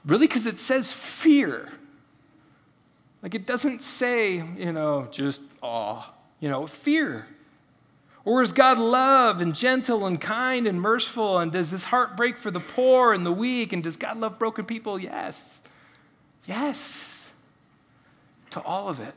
Really, 0.04 0.26
because 0.26 0.46
it 0.46 0.58
says 0.58 0.92
fear. 0.92 1.70
Like 3.22 3.34
it 3.34 3.46
doesn't 3.46 3.82
say, 3.82 4.42
you 4.56 4.72
know, 4.72 5.06
just 5.10 5.40
awe, 5.62 6.12
you 6.40 6.48
know, 6.48 6.66
fear. 6.66 7.26
Or 8.24 8.42
is 8.42 8.52
God 8.52 8.78
love 8.78 9.40
and 9.40 9.54
gentle 9.54 10.06
and 10.06 10.20
kind 10.20 10.66
and 10.66 10.80
merciful? 10.80 11.38
And 11.38 11.50
does 11.50 11.70
his 11.70 11.84
heart 11.84 12.16
break 12.16 12.38
for 12.38 12.50
the 12.50 12.60
poor 12.60 13.12
and 13.12 13.26
the 13.26 13.32
weak? 13.32 13.72
And 13.72 13.82
does 13.82 13.96
God 13.96 14.18
love 14.18 14.38
broken 14.38 14.64
people? 14.64 14.98
Yes. 14.98 15.60
Yes. 16.46 17.32
To 18.50 18.62
all 18.62 18.88
of 18.88 19.00
it. 19.00 19.14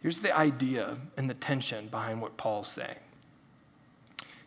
Here's 0.00 0.20
the 0.20 0.36
idea 0.36 0.96
and 1.16 1.28
the 1.28 1.34
tension 1.34 1.88
behind 1.88 2.22
what 2.22 2.36
Paul's 2.36 2.68
saying. 2.68 2.96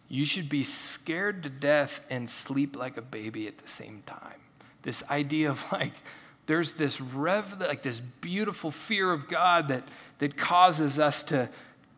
You 0.09 0.25
should 0.25 0.49
be 0.49 0.63
scared 0.63 1.43
to 1.43 1.49
death 1.49 2.01
and 2.09 2.29
sleep 2.29 2.75
like 2.75 2.97
a 2.97 3.01
baby 3.01 3.47
at 3.47 3.57
the 3.57 3.67
same 3.67 4.03
time. 4.05 4.39
This 4.81 5.03
idea 5.09 5.49
of 5.49 5.71
like, 5.71 5.93
there's 6.45 6.73
this 6.73 6.99
rev, 6.99 7.59
like 7.59 7.83
this 7.83 7.99
beautiful 7.99 8.69
fear 8.69 9.11
of 9.11 9.27
God 9.27 9.69
that, 9.69 9.87
that 10.17 10.37
causes 10.37 10.99
us 10.99 11.23
to, 11.23 11.49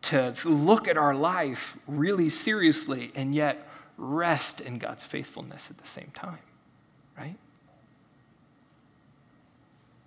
to 0.02 0.34
look 0.44 0.86
at 0.86 0.96
our 0.96 1.14
life 1.14 1.76
really 1.86 2.28
seriously 2.28 3.10
and 3.14 3.34
yet 3.34 3.68
rest 3.98 4.60
in 4.60 4.78
God's 4.78 5.04
faithfulness 5.04 5.70
at 5.70 5.78
the 5.78 5.86
same 5.86 6.10
time, 6.14 6.38
right? 7.18 7.36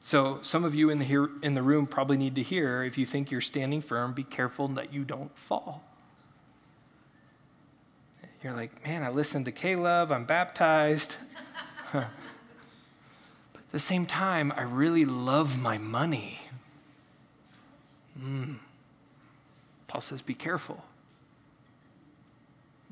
So, 0.01 0.39
some 0.43 0.63
of 0.63 0.73
you 0.73 0.89
in 0.89 0.99
the, 0.99 1.05
here, 1.05 1.29
in 1.43 1.55
the 1.55 1.62
room 1.62 1.85
probably 1.85 2.15
need 2.15 2.35
to 2.35 2.41
hear 2.41 2.83
if 2.83 2.97
you 2.97 3.05
think 3.05 3.31
you're 3.31 3.41
standing 3.41 3.81
firm, 3.81 4.13
be 4.13 4.23
careful 4.23 4.69
that 4.69 4.93
you 4.93 5.03
don't 5.03 5.35
fall. 5.38 5.83
You're 8.43 8.53
like, 8.53 8.85
man, 8.85 9.03
I 9.03 9.09
listened 9.09 9.45
to 9.45 9.51
K-LOVE, 9.51 10.12
I'm 10.12 10.23
baptized. 10.23 11.17
but 11.91 12.03
at 12.03 13.71
the 13.71 13.79
same 13.79 14.05
time, 14.05 14.53
I 14.55 14.62
really 14.62 15.03
love 15.03 15.59
my 15.59 15.77
money. 15.77 16.39
Mm. 18.17 18.55
Paul 19.88 20.01
says, 20.01 20.21
be 20.21 20.33
careful. 20.33 20.81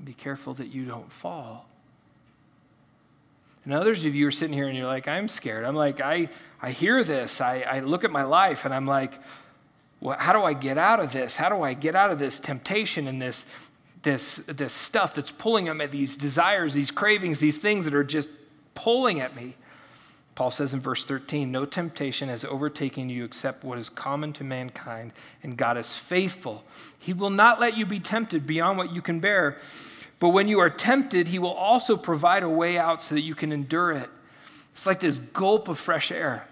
Be 0.03 0.13
careful 0.13 0.53
that 0.55 0.73
you 0.73 0.83
don't 0.83 1.11
fall. 1.11 1.67
And 3.63 3.73
others 3.73 4.05
of 4.05 4.15
you 4.15 4.27
are 4.27 4.31
sitting 4.31 4.53
here 4.53 4.67
and 4.67 4.77
you're 4.77 4.87
like, 4.87 5.07
I'm 5.07 5.27
scared. 5.27 5.63
I'm 5.63 5.75
like, 5.75 6.01
I, 6.01 6.29
I 6.61 6.71
hear 6.71 7.03
this. 7.03 7.41
I, 7.41 7.61
I 7.61 7.79
look 7.81 8.03
at 8.03 8.11
my 8.11 8.23
life 8.23 8.65
and 8.65 8.73
I'm 8.73 8.87
like, 8.87 9.19
well, 9.99 10.17
how 10.17 10.33
do 10.33 10.43
I 10.43 10.53
get 10.53 10.77
out 10.77 10.99
of 10.99 11.11
this? 11.11 11.35
How 11.35 11.49
do 11.49 11.61
I 11.61 11.73
get 11.73 11.95
out 11.95 12.11
of 12.11 12.19
this 12.19 12.39
temptation 12.39 13.07
and 13.07 13.21
this, 13.21 13.45
this, 14.03 14.37
this 14.47 14.73
stuff 14.73 15.15
that's 15.15 15.31
pulling 15.31 15.67
at 15.67 15.77
me, 15.77 15.85
these 15.87 16.15
desires, 16.15 16.73
these 16.73 16.91
cravings, 16.91 17.39
these 17.39 17.57
things 17.57 17.85
that 17.85 17.93
are 17.93 18.03
just 18.03 18.29
pulling 18.75 19.21
at 19.21 19.35
me? 19.35 19.55
Paul 20.37 20.51
says 20.51 20.75
in 20.75 20.79
verse 20.79 21.03
13, 21.03 21.51
No 21.51 21.65
temptation 21.65 22.29
has 22.29 22.45
overtaken 22.45 23.09
you 23.09 23.25
except 23.25 23.63
what 23.63 23.79
is 23.79 23.89
common 23.89 24.33
to 24.33 24.43
mankind, 24.43 25.13
and 25.41 25.57
God 25.57 25.79
is 25.79 25.97
faithful. 25.97 26.63
He 26.99 27.11
will 27.11 27.31
not 27.31 27.59
let 27.59 27.75
you 27.75 27.87
be 27.87 27.99
tempted 27.99 28.45
beyond 28.45 28.77
what 28.77 28.93
you 28.93 29.01
can 29.01 29.19
bear. 29.19 29.57
But 30.19 30.29
when 30.29 30.47
you 30.47 30.59
are 30.59 30.69
tempted, 30.69 31.27
he 31.27 31.39
will 31.39 31.53
also 31.53 31.97
provide 31.97 32.43
a 32.43 32.49
way 32.49 32.77
out 32.77 33.01
so 33.01 33.15
that 33.15 33.21
you 33.21 33.33
can 33.33 33.51
endure 33.51 33.93
it. 33.93 34.09
It's 34.77 34.85
like 34.85 34.99
this 34.99 35.17
gulp 35.17 35.69
of 35.69 35.79
fresh 35.79 36.11
air. 36.11 36.45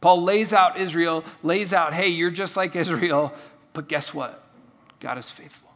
Paul 0.00 0.22
lays 0.22 0.52
out 0.52 0.78
Israel, 0.78 1.24
lays 1.42 1.72
out, 1.72 1.92
hey, 1.92 2.06
you're 2.06 2.30
just 2.30 2.56
like 2.56 2.76
Israel, 2.76 3.34
but 3.72 3.88
guess 3.88 4.14
what? 4.14 4.44
God 5.00 5.18
is 5.18 5.28
faithful. 5.28 5.68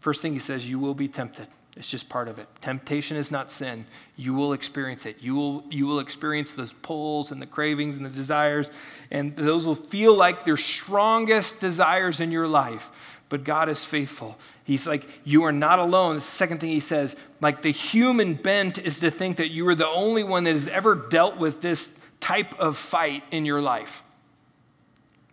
First 0.00 0.20
thing 0.20 0.34
he 0.34 0.38
says, 0.38 0.68
you 0.68 0.78
will 0.78 0.92
be 0.92 1.08
tempted. 1.08 1.46
It's 1.76 1.90
just 1.90 2.10
part 2.10 2.28
of 2.28 2.38
it. 2.38 2.46
Temptation 2.60 3.16
is 3.16 3.30
not 3.30 3.50
sin. 3.50 3.86
You 4.16 4.34
will 4.34 4.52
experience 4.52 5.06
it. 5.06 5.16
You 5.22 5.34
will, 5.34 5.64
you 5.70 5.86
will 5.86 6.00
experience 6.00 6.54
those 6.54 6.74
pulls 6.74 7.32
and 7.32 7.40
the 7.40 7.46
cravings 7.46 7.96
and 7.96 8.04
the 8.04 8.10
desires, 8.10 8.70
and 9.10 9.34
those 9.34 9.66
will 9.66 9.74
feel 9.74 10.14
like 10.14 10.44
their 10.44 10.58
strongest 10.58 11.58
desires 11.58 12.20
in 12.20 12.30
your 12.30 12.46
life 12.46 12.90
but 13.30 13.44
God 13.44 13.68
is 13.68 13.82
faithful. 13.82 14.36
He's 14.64 14.86
like, 14.86 15.06
you 15.24 15.44
are 15.44 15.52
not 15.52 15.78
alone. 15.78 16.16
The 16.16 16.20
second 16.20 16.58
thing 16.58 16.70
he 16.70 16.80
says, 16.80 17.16
like 17.40 17.62
the 17.62 17.70
human 17.70 18.34
bent 18.34 18.78
is 18.78 19.00
to 19.00 19.10
think 19.10 19.38
that 19.38 19.50
you 19.50 19.66
are 19.68 19.74
the 19.76 19.88
only 19.88 20.24
one 20.24 20.44
that 20.44 20.52
has 20.52 20.68
ever 20.68 20.96
dealt 20.96 21.36
with 21.38 21.62
this 21.62 21.96
type 22.18 22.58
of 22.58 22.76
fight 22.76 23.22
in 23.30 23.46
your 23.46 23.62
life, 23.62 24.02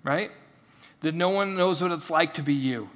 right? 0.04 0.32
That 1.02 1.16
no 1.16 1.30
one 1.30 1.58
knows 1.58 1.82
what 1.82 1.92
it's 1.92 2.12
like 2.12 2.36
to 2.36 2.44
be 2.44 2.54
you. 2.54 2.88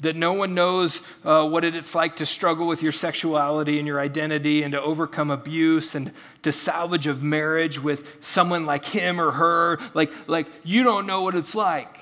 That 0.00 0.14
no 0.14 0.34
one 0.34 0.52
knows 0.52 1.00
uh, 1.24 1.48
what 1.48 1.64
it's 1.64 1.94
like 1.94 2.16
to 2.16 2.26
struggle 2.26 2.66
with 2.66 2.82
your 2.82 2.92
sexuality 2.92 3.78
and 3.78 3.88
your 3.88 3.98
identity 3.98 4.62
and 4.62 4.72
to 4.72 4.82
overcome 4.82 5.30
abuse 5.30 5.94
and 5.94 6.12
to 6.42 6.52
salvage 6.52 7.06
a 7.06 7.14
marriage 7.14 7.82
with 7.82 8.22
someone 8.22 8.66
like 8.66 8.84
him 8.84 9.18
or 9.18 9.30
her. 9.30 9.78
Like, 9.94 10.12
like 10.28 10.48
you 10.64 10.84
don't 10.84 11.06
know 11.06 11.22
what 11.22 11.34
it's 11.34 11.54
like. 11.54 11.98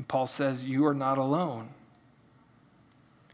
And 0.00 0.08
Paul 0.08 0.26
says, 0.26 0.64
You 0.64 0.86
are 0.86 0.94
not 0.94 1.18
alone. 1.18 1.68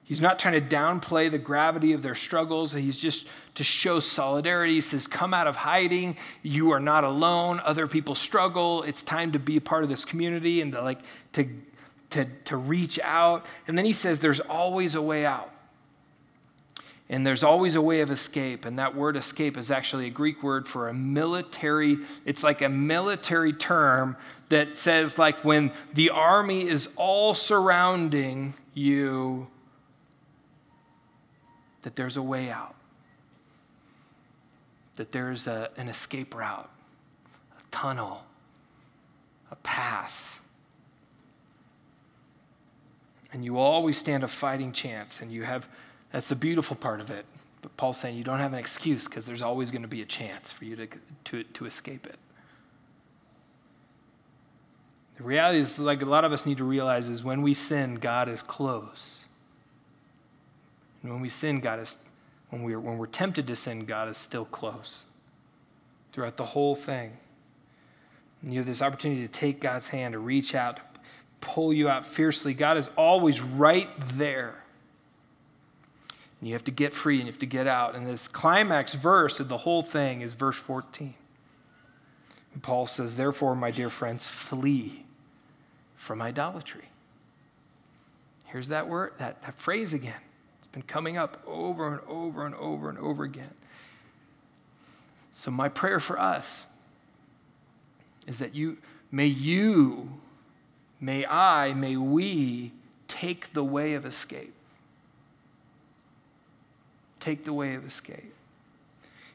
He's 0.03 0.21
not 0.21 0.41
trying 0.41 0.61
to 0.61 0.77
downplay 0.77 1.31
the 1.31 1.39
gravity 1.39 1.93
of 1.93 2.03
their 2.03 2.17
struggles. 2.17 2.73
He's 2.73 2.99
just 2.99 3.29
to 3.55 3.63
show 3.63 4.01
solidarity. 4.01 4.75
He 4.75 4.81
says, 4.81 5.07
Come 5.07 5.33
out 5.33 5.47
of 5.47 5.55
hiding. 5.55 6.17
You 6.43 6.73
are 6.73 6.81
not 6.81 7.05
alone. 7.05 7.61
Other 7.65 7.87
people 7.87 8.17
struggle. 8.17 8.83
It's 8.83 9.05
time 9.05 9.31
to 9.31 9.39
be 9.39 9.59
a 9.59 9.61
part 9.61 9.85
of 9.85 9.89
this 9.89 10.05
community 10.05 10.61
and 10.61 10.73
to 10.73 10.83
like 10.83 11.03
to, 11.35 11.49
to, 12.11 12.25
to 12.47 12.57
reach 12.57 12.99
out. 12.99 13.47
And 13.69 13.79
then 13.79 13.85
he 13.85 13.93
says, 13.93 14.19
There's 14.19 14.41
always 14.41 14.97
a 14.97 15.03
way 15.03 15.25
out. 15.25 15.53
And 17.09 17.25
there's 17.25 17.45
always 17.45 17.77
a 17.77 17.81
way 17.81 18.01
of 18.01 18.11
escape. 18.11 18.65
And 18.65 18.79
that 18.79 18.95
word 18.95 19.17
escape 19.17 19.57
is 19.57 19.71
actually 19.71 20.07
a 20.07 20.11
Greek 20.11 20.43
word 20.43 20.67
for 20.67 20.89
a 20.89 20.95
military, 20.95 21.99
it's 22.25 22.43
like 22.43 22.63
a 22.63 22.69
military 22.69 23.53
term 23.53 24.17
that 24.49 24.77
says, 24.77 25.19
like, 25.19 25.45
when 25.45 25.73
the 25.95 26.11
army 26.11 26.69
is 26.69 26.91
all 26.97 27.35
surrounding 27.35 28.55
you, 28.75 29.47
that 31.83 31.95
there's 31.95 32.17
a 32.17 32.23
way 32.23 32.51
out, 32.51 32.75
that 34.97 35.13
there's 35.13 35.47
a, 35.47 35.71
an 35.77 35.89
escape 35.89 36.35
route, 36.35 36.71
a 37.59 37.63
tunnel, 37.71 38.25
a 39.51 39.57
pass. 39.57 40.41
And 43.33 43.45
you 43.45 43.59
always 43.59 43.97
stand 43.97 44.25
a 44.25 44.29
fighting 44.29 44.73
chance, 44.73 45.21
and 45.21 45.31
you 45.31 45.43
have 45.43 45.69
that's 46.13 46.29
the 46.29 46.37
beautiful 46.37 46.77
part 46.77 47.01
of 47.01 47.11
it. 47.11 47.25
But 47.63 47.77
Paul's 47.77 47.99
saying 47.99 48.17
you 48.17 48.25
don't 48.25 48.39
have 48.39 48.53
an 48.53 48.59
excuse 48.59 49.09
because 49.09 49.27
there's 49.27 49.43
always 49.43 49.71
going 49.71 49.83
to 49.83 49.89
be 49.89 50.03
a 50.03 50.07
chance 50.07 50.53
for 50.53 50.65
you 50.65 50.77
to, 50.77 50.87
to, 51.25 51.43
to 51.43 51.67
escape 51.67 52.07
it. 52.07 52.19
The 55.17 55.25
reality 55.25 55.59
is, 55.59 55.79
like 55.79 56.03
a 56.03 56.05
lot 56.05 56.25
of 56.25 56.33
us 56.33 56.45
need 56.45 56.59
to 56.59 56.65
realize, 56.65 57.09
is 57.09 57.25
when 57.25 57.41
we 57.41 57.55
sin, 57.55 57.95
God 57.95 58.29
is 58.29 58.43
close. 58.43 59.25
And 61.03 61.11
when 61.11 61.23
we 61.23 61.29
sin, 61.29 61.61
God 61.61 61.81
is, 61.81 61.99
when 62.51 62.63
we're, 62.63 62.81
when 62.81 62.99
we're 62.99 63.07
tempted 63.07 63.47
to 63.47 63.57
sin, 63.57 63.87
God 63.87 64.09
is 64.09 64.19
still 64.19 64.45
close 64.45 65.05
throughout 66.13 66.37
the 66.37 66.45
whole 66.45 66.75
thing. 66.75 67.13
And 68.43 68.53
you 68.53 68.61
have 68.61 68.67
this 68.67 68.83
opportunity 68.83 69.23
to 69.23 69.33
take 69.33 69.61
God's 69.61 69.89
hand, 69.89 70.13
to 70.13 70.19
reach 70.19 70.55
out, 70.55 70.77
to 70.77 70.83
pull 71.41 71.73
you 71.73 71.89
out 71.89 72.05
fiercely. 72.05 72.53
God 72.53 72.77
is 72.77 72.91
always 72.97 73.41
right 73.41 73.89
there. 74.15 74.55
And 76.41 76.49
you 76.49 76.55
have 76.55 76.65
to 76.65 76.71
get 76.71 76.93
free 76.93 77.17
and 77.17 77.27
you 77.27 77.33
have 77.33 77.41
to 77.41 77.47
get 77.47 77.67
out. 77.67 77.95
And 77.95 78.07
this 78.07 78.29
climax 78.29 78.95
verse 78.95 79.41
of 79.41 79.49
the 79.49 79.57
whole 79.57 79.83
thing 79.83 80.21
is 80.21 80.33
verse 80.33 80.57
14. 80.57 81.15
And 82.53 82.63
Paul 82.63 82.87
says, 82.87 83.17
Therefore, 83.17 83.55
my 83.55 83.71
dear 83.71 83.91
friends, 83.91 84.27
flee 84.27 85.05
from 85.97 86.23
idolatry. 86.23 86.85
Here's 88.47 88.69
that 88.69 88.89
word, 88.89 89.13
that, 89.19 89.43
that 89.43 89.55
phrase 89.55 89.93
again. 89.93 90.21
It's 90.59 90.69
been 90.69 90.83
coming 90.83 91.17
up 91.17 91.43
over 91.47 91.93
and 91.93 92.01
over 92.09 92.47
and 92.47 92.55
over 92.55 92.89
and 92.89 92.99
over 92.99 93.25
again. 93.25 93.51
So, 95.31 95.51
my 95.51 95.69
prayer 95.69 96.01
for 96.01 96.19
us 96.19 96.65
is 98.27 98.39
that 98.39 98.55
you, 98.55 98.79
may 99.13 99.27
you, 99.27 100.09
may 101.01 101.27
I, 101.27 101.75
may 101.75 101.97
we 101.97 102.73
take 103.07 103.53
the 103.53 103.63
way 103.63 103.95
of 103.95 104.07
escape. 104.07 104.56
Take 107.27 107.43
the 107.43 107.53
way 107.53 107.75
of 107.75 107.85
escape. 107.85 108.33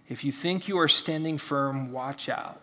If 0.07 0.23
you 0.23 0.31
think 0.31 0.69
you 0.69 0.79
are 0.79 0.87
standing 0.87 1.37
firm, 1.37 1.91
watch 1.91 2.29
out. 2.29 2.61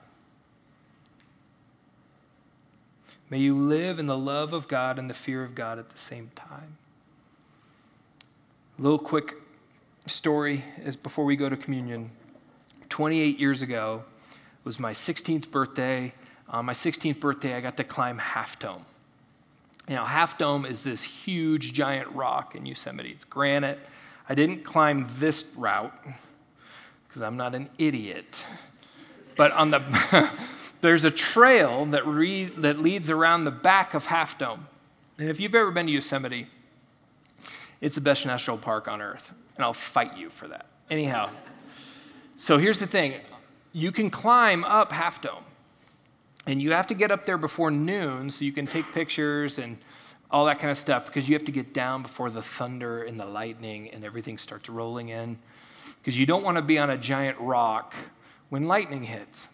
May 3.28 3.36
you 3.40 3.54
live 3.54 3.98
in 3.98 4.06
the 4.06 4.16
love 4.16 4.54
of 4.54 4.68
God 4.68 4.98
and 4.98 5.10
the 5.10 5.12
fear 5.12 5.44
of 5.44 5.54
God 5.54 5.78
at 5.78 5.90
the 5.90 5.98
same 5.98 6.30
time. 6.34 6.78
A 8.78 8.82
little 8.82 8.98
quick 8.98 9.34
story 10.06 10.64
is 10.82 10.96
before 10.96 11.26
we 11.26 11.36
go 11.36 11.50
to 11.50 11.58
communion. 11.58 12.10
28 12.88 13.38
years 13.38 13.60
ago 13.60 14.04
was 14.64 14.80
my 14.80 14.92
16th 14.92 15.50
birthday. 15.50 16.10
On 16.48 16.64
my 16.64 16.72
16th 16.72 17.20
birthday, 17.20 17.52
I 17.52 17.60
got 17.60 17.76
to 17.76 17.84
climb 17.84 18.16
Half 18.16 18.60
Dome. 18.60 18.86
Now, 19.90 20.06
Half 20.06 20.38
Dome 20.38 20.64
is 20.64 20.82
this 20.82 21.02
huge, 21.02 21.74
giant 21.74 22.10
rock 22.14 22.54
in 22.54 22.64
Yosemite. 22.64 23.10
It's 23.10 23.26
granite. 23.26 23.78
I 24.28 24.34
didn't 24.34 24.64
climb 24.64 25.08
this 25.18 25.46
route 25.56 25.94
because 27.08 27.22
I'm 27.22 27.36
not 27.36 27.54
an 27.54 27.68
idiot. 27.78 28.44
But 29.36 29.52
on 29.52 29.70
the 29.70 30.30
there's 30.80 31.04
a 31.04 31.10
trail 31.10 31.86
that, 31.86 32.06
re, 32.06 32.44
that 32.44 32.78
leads 32.78 33.10
around 33.10 33.44
the 33.44 33.50
back 33.50 33.94
of 33.94 34.06
Half 34.06 34.38
Dome. 34.38 34.66
And 35.18 35.28
if 35.28 35.40
you've 35.40 35.54
ever 35.54 35.70
been 35.70 35.86
to 35.86 35.92
Yosemite, 35.92 36.46
it's 37.80 37.94
the 37.94 38.00
best 38.00 38.26
national 38.26 38.58
park 38.58 38.88
on 38.88 39.00
earth. 39.00 39.32
And 39.56 39.64
I'll 39.64 39.72
fight 39.72 40.16
you 40.16 40.30
for 40.30 40.48
that. 40.48 40.66
Anyhow, 40.90 41.30
so 42.36 42.58
here's 42.58 42.78
the 42.78 42.86
thing 42.86 43.14
you 43.72 43.92
can 43.92 44.10
climb 44.10 44.64
up 44.64 44.92
Half 44.92 45.22
Dome. 45.22 45.44
And 46.46 46.62
you 46.62 46.72
have 46.72 46.86
to 46.86 46.94
get 46.94 47.12
up 47.12 47.26
there 47.26 47.36
before 47.36 47.70
noon 47.70 48.30
so 48.30 48.44
you 48.44 48.52
can 48.52 48.66
take 48.66 48.86
pictures 48.92 49.58
and 49.58 49.76
all 50.30 50.44
that 50.46 50.58
kind 50.58 50.70
of 50.70 50.78
stuff 50.78 51.06
because 51.06 51.28
you 51.28 51.34
have 51.34 51.44
to 51.44 51.52
get 51.52 51.72
down 51.72 52.02
before 52.02 52.30
the 52.30 52.42
thunder 52.42 53.04
and 53.04 53.18
the 53.18 53.24
lightning 53.24 53.88
and 53.90 54.04
everything 54.04 54.36
starts 54.38 54.68
rolling 54.68 55.08
in. 55.08 55.38
Because 55.98 56.18
you 56.18 56.26
don't 56.26 56.44
want 56.44 56.56
to 56.56 56.62
be 56.62 56.78
on 56.78 56.90
a 56.90 56.98
giant 56.98 57.38
rock 57.40 57.94
when 58.50 58.68
lightning 58.68 59.02
hits. 59.02 59.48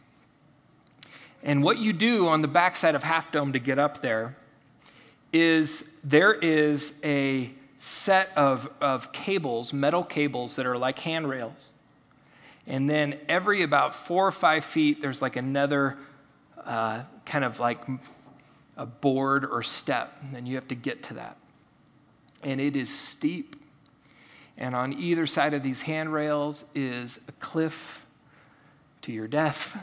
And 1.43 1.62
what 1.62 1.79
you 1.79 1.93
do 1.93 2.27
on 2.27 2.43
the 2.43 2.49
backside 2.49 2.95
of 2.95 3.03
Half 3.03 3.31
Dome 3.31 3.53
to 3.53 3.59
get 3.59 3.79
up 3.79 4.01
there 4.01 4.37
is 5.33 5.91
there 6.03 6.33
is 6.33 6.95
a 7.05 7.51
set 7.79 8.31
of, 8.37 8.68
of 8.81 9.12
cables, 9.12 9.72
metal 9.72 10.03
cables 10.03 10.57
that 10.57 10.64
are 10.64 10.79
like 10.79 10.99
handrails. 10.99 11.70
And 12.66 12.89
then 12.89 13.18
every 13.29 13.62
about 13.62 13.95
four 13.95 14.27
or 14.27 14.33
five 14.33 14.64
feet, 14.64 15.03
there's 15.03 15.20
like 15.20 15.37
another 15.37 15.99
uh, 16.64 17.03
kind 17.27 17.45
of 17.45 17.61
like 17.61 17.81
a 18.77 18.87
board 18.87 19.45
or 19.45 19.62
step, 19.62 20.18
and 20.35 20.47
you 20.47 20.55
have 20.57 20.68
to 20.68 20.75
get 20.75 21.03
to 21.05 21.14
that. 21.14 21.37
And 22.43 22.61
it 22.61 22.77
is 22.77 22.91
steep. 22.91 23.57
And 24.57 24.75
on 24.75 24.93
either 24.93 25.27
side 25.27 25.55
of 25.55 25.62
these 25.62 25.83
handrails 25.83 26.64
is 26.75 27.18
a 27.29 27.33
cliff 27.33 28.05
to 29.03 29.12
your 29.12 29.27
death. 29.27 29.77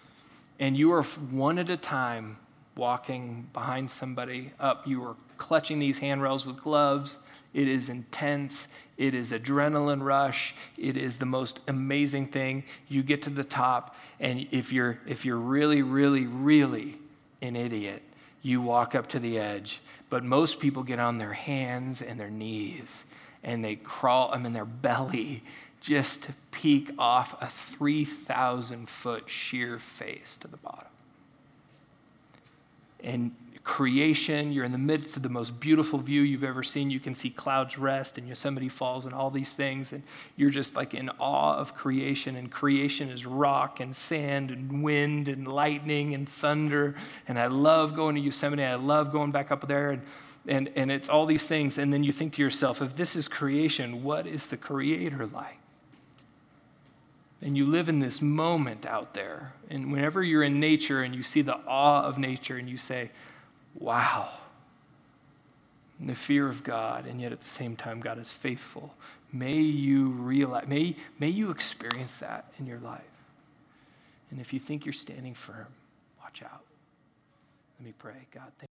and 0.58 0.76
you 0.76 0.92
are 0.92 1.02
one 1.02 1.58
at 1.58 1.70
a 1.70 1.76
time 1.76 2.36
walking 2.76 3.48
behind 3.52 3.90
somebody 3.90 4.52
up. 4.60 4.86
You 4.86 5.04
are 5.04 5.16
clutching 5.36 5.78
these 5.78 5.98
handrails 5.98 6.46
with 6.46 6.62
gloves. 6.62 7.18
It 7.54 7.66
is 7.68 7.88
intense. 7.88 8.68
It 8.98 9.14
is 9.14 9.32
adrenaline 9.32 10.02
rush. 10.02 10.54
It 10.76 10.96
is 10.96 11.16
the 11.18 11.26
most 11.26 11.60
amazing 11.68 12.26
thing. 12.26 12.64
You 12.88 13.02
get 13.02 13.22
to 13.22 13.30
the 13.30 13.44
top, 13.44 13.96
and 14.20 14.46
if 14.50 14.72
you're 14.72 14.98
if 15.06 15.24
you're 15.24 15.36
really, 15.36 15.82
really, 15.82 16.26
really 16.26 16.96
an 17.42 17.56
idiot, 17.56 18.02
you 18.42 18.60
walk 18.60 18.94
up 18.94 19.08
to 19.08 19.18
the 19.18 19.38
edge. 19.38 19.80
But 20.10 20.24
most 20.24 20.60
people 20.60 20.82
get 20.82 20.98
on 20.98 21.18
their 21.18 21.32
hands 21.32 22.02
and 22.02 22.18
their 22.18 22.30
knees 22.30 23.04
and 23.42 23.64
they 23.64 23.76
crawl, 23.76 24.30
I 24.32 24.38
mean, 24.38 24.52
their 24.52 24.64
belly 24.64 25.42
just 25.80 26.24
to 26.24 26.32
peek 26.50 26.90
off 26.98 27.40
a 27.40 27.46
3,000 27.46 28.88
foot 28.88 29.28
sheer 29.28 29.78
face 29.78 30.36
to 30.40 30.48
the 30.48 30.56
bottom. 30.56 30.88
And 33.04 33.34
creation, 33.68 34.50
you're 34.50 34.64
in 34.64 34.72
the 34.72 34.78
midst 34.78 35.18
of 35.18 35.22
the 35.22 35.28
most 35.28 35.60
beautiful 35.60 35.98
view 35.98 36.22
you've 36.22 36.42
ever 36.42 36.62
seen. 36.62 36.90
You 36.90 36.98
can 36.98 37.14
see 37.14 37.28
Clouds 37.28 37.78
Rest 37.78 38.16
and 38.16 38.26
Yosemite 38.26 38.70
Falls 38.70 39.04
and 39.04 39.12
all 39.12 39.30
these 39.30 39.52
things. 39.52 39.92
And 39.92 40.02
you're 40.36 40.48
just 40.48 40.74
like 40.74 40.94
in 40.94 41.10
awe 41.20 41.54
of 41.54 41.74
creation. 41.74 42.36
And 42.36 42.50
creation 42.50 43.10
is 43.10 43.26
rock 43.26 43.80
and 43.80 43.94
sand 43.94 44.50
and 44.50 44.82
wind 44.82 45.28
and 45.28 45.46
lightning 45.46 46.14
and 46.14 46.26
thunder. 46.26 46.94
And 47.28 47.38
I 47.38 47.48
love 47.48 47.94
going 47.94 48.14
to 48.14 48.22
Yosemite. 48.22 48.64
I 48.64 48.76
love 48.76 49.12
going 49.12 49.32
back 49.32 49.52
up 49.52 49.68
there. 49.68 49.90
And 49.90 50.02
and, 50.46 50.70
and 50.74 50.90
it's 50.90 51.10
all 51.10 51.26
these 51.26 51.46
things. 51.46 51.76
And 51.76 51.92
then 51.92 52.02
you 52.02 52.10
think 52.10 52.32
to 52.34 52.42
yourself, 52.42 52.80
if 52.80 52.94
this 52.94 53.16
is 53.16 53.28
creation, 53.28 54.02
what 54.02 54.26
is 54.26 54.46
the 54.46 54.56
creator 54.56 55.26
like? 55.26 55.58
And 57.42 57.54
you 57.54 57.66
live 57.66 57.90
in 57.90 57.98
this 57.98 58.22
moment 58.22 58.86
out 58.86 59.12
there. 59.12 59.52
And 59.68 59.92
whenever 59.92 60.22
you're 60.22 60.42
in 60.42 60.58
nature 60.58 61.02
and 61.02 61.14
you 61.14 61.22
see 61.22 61.42
the 61.42 61.58
awe 61.66 62.02
of 62.02 62.16
nature 62.16 62.56
and 62.56 62.66
you 62.66 62.78
say, 62.78 63.10
wow, 63.74 64.28
the 66.00 66.14
fear 66.14 66.48
of 66.48 66.62
God, 66.62 67.06
and 67.06 67.20
yet 67.20 67.32
at 67.32 67.40
the 67.40 67.46
same 67.48 67.76
time, 67.76 68.00
God 68.00 68.18
is 68.18 68.30
faithful. 68.30 68.94
May 69.32 69.58
you 69.58 70.08
realize, 70.08 70.66
may, 70.68 70.96
may 71.18 71.28
you 71.28 71.50
experience 71.50 72.18
that 72.18 72.52
in 72.58 72.66
your 72.66 72.78
life. 72.78 73.02
And 74.30 74.40
if 74.40 74.52
you 74.52 74.60
think 74.60 74.84
you're 74.84 74.92
standing 74.92 75.34
firm, 75.34 75.66
watch 76.20 76.42
out. 76.42 76.62
Let 77.78 77.86
me 77.86 77.94
pray. 77.98 78.26
God, 78.32 78.50
thank 78.58 78.66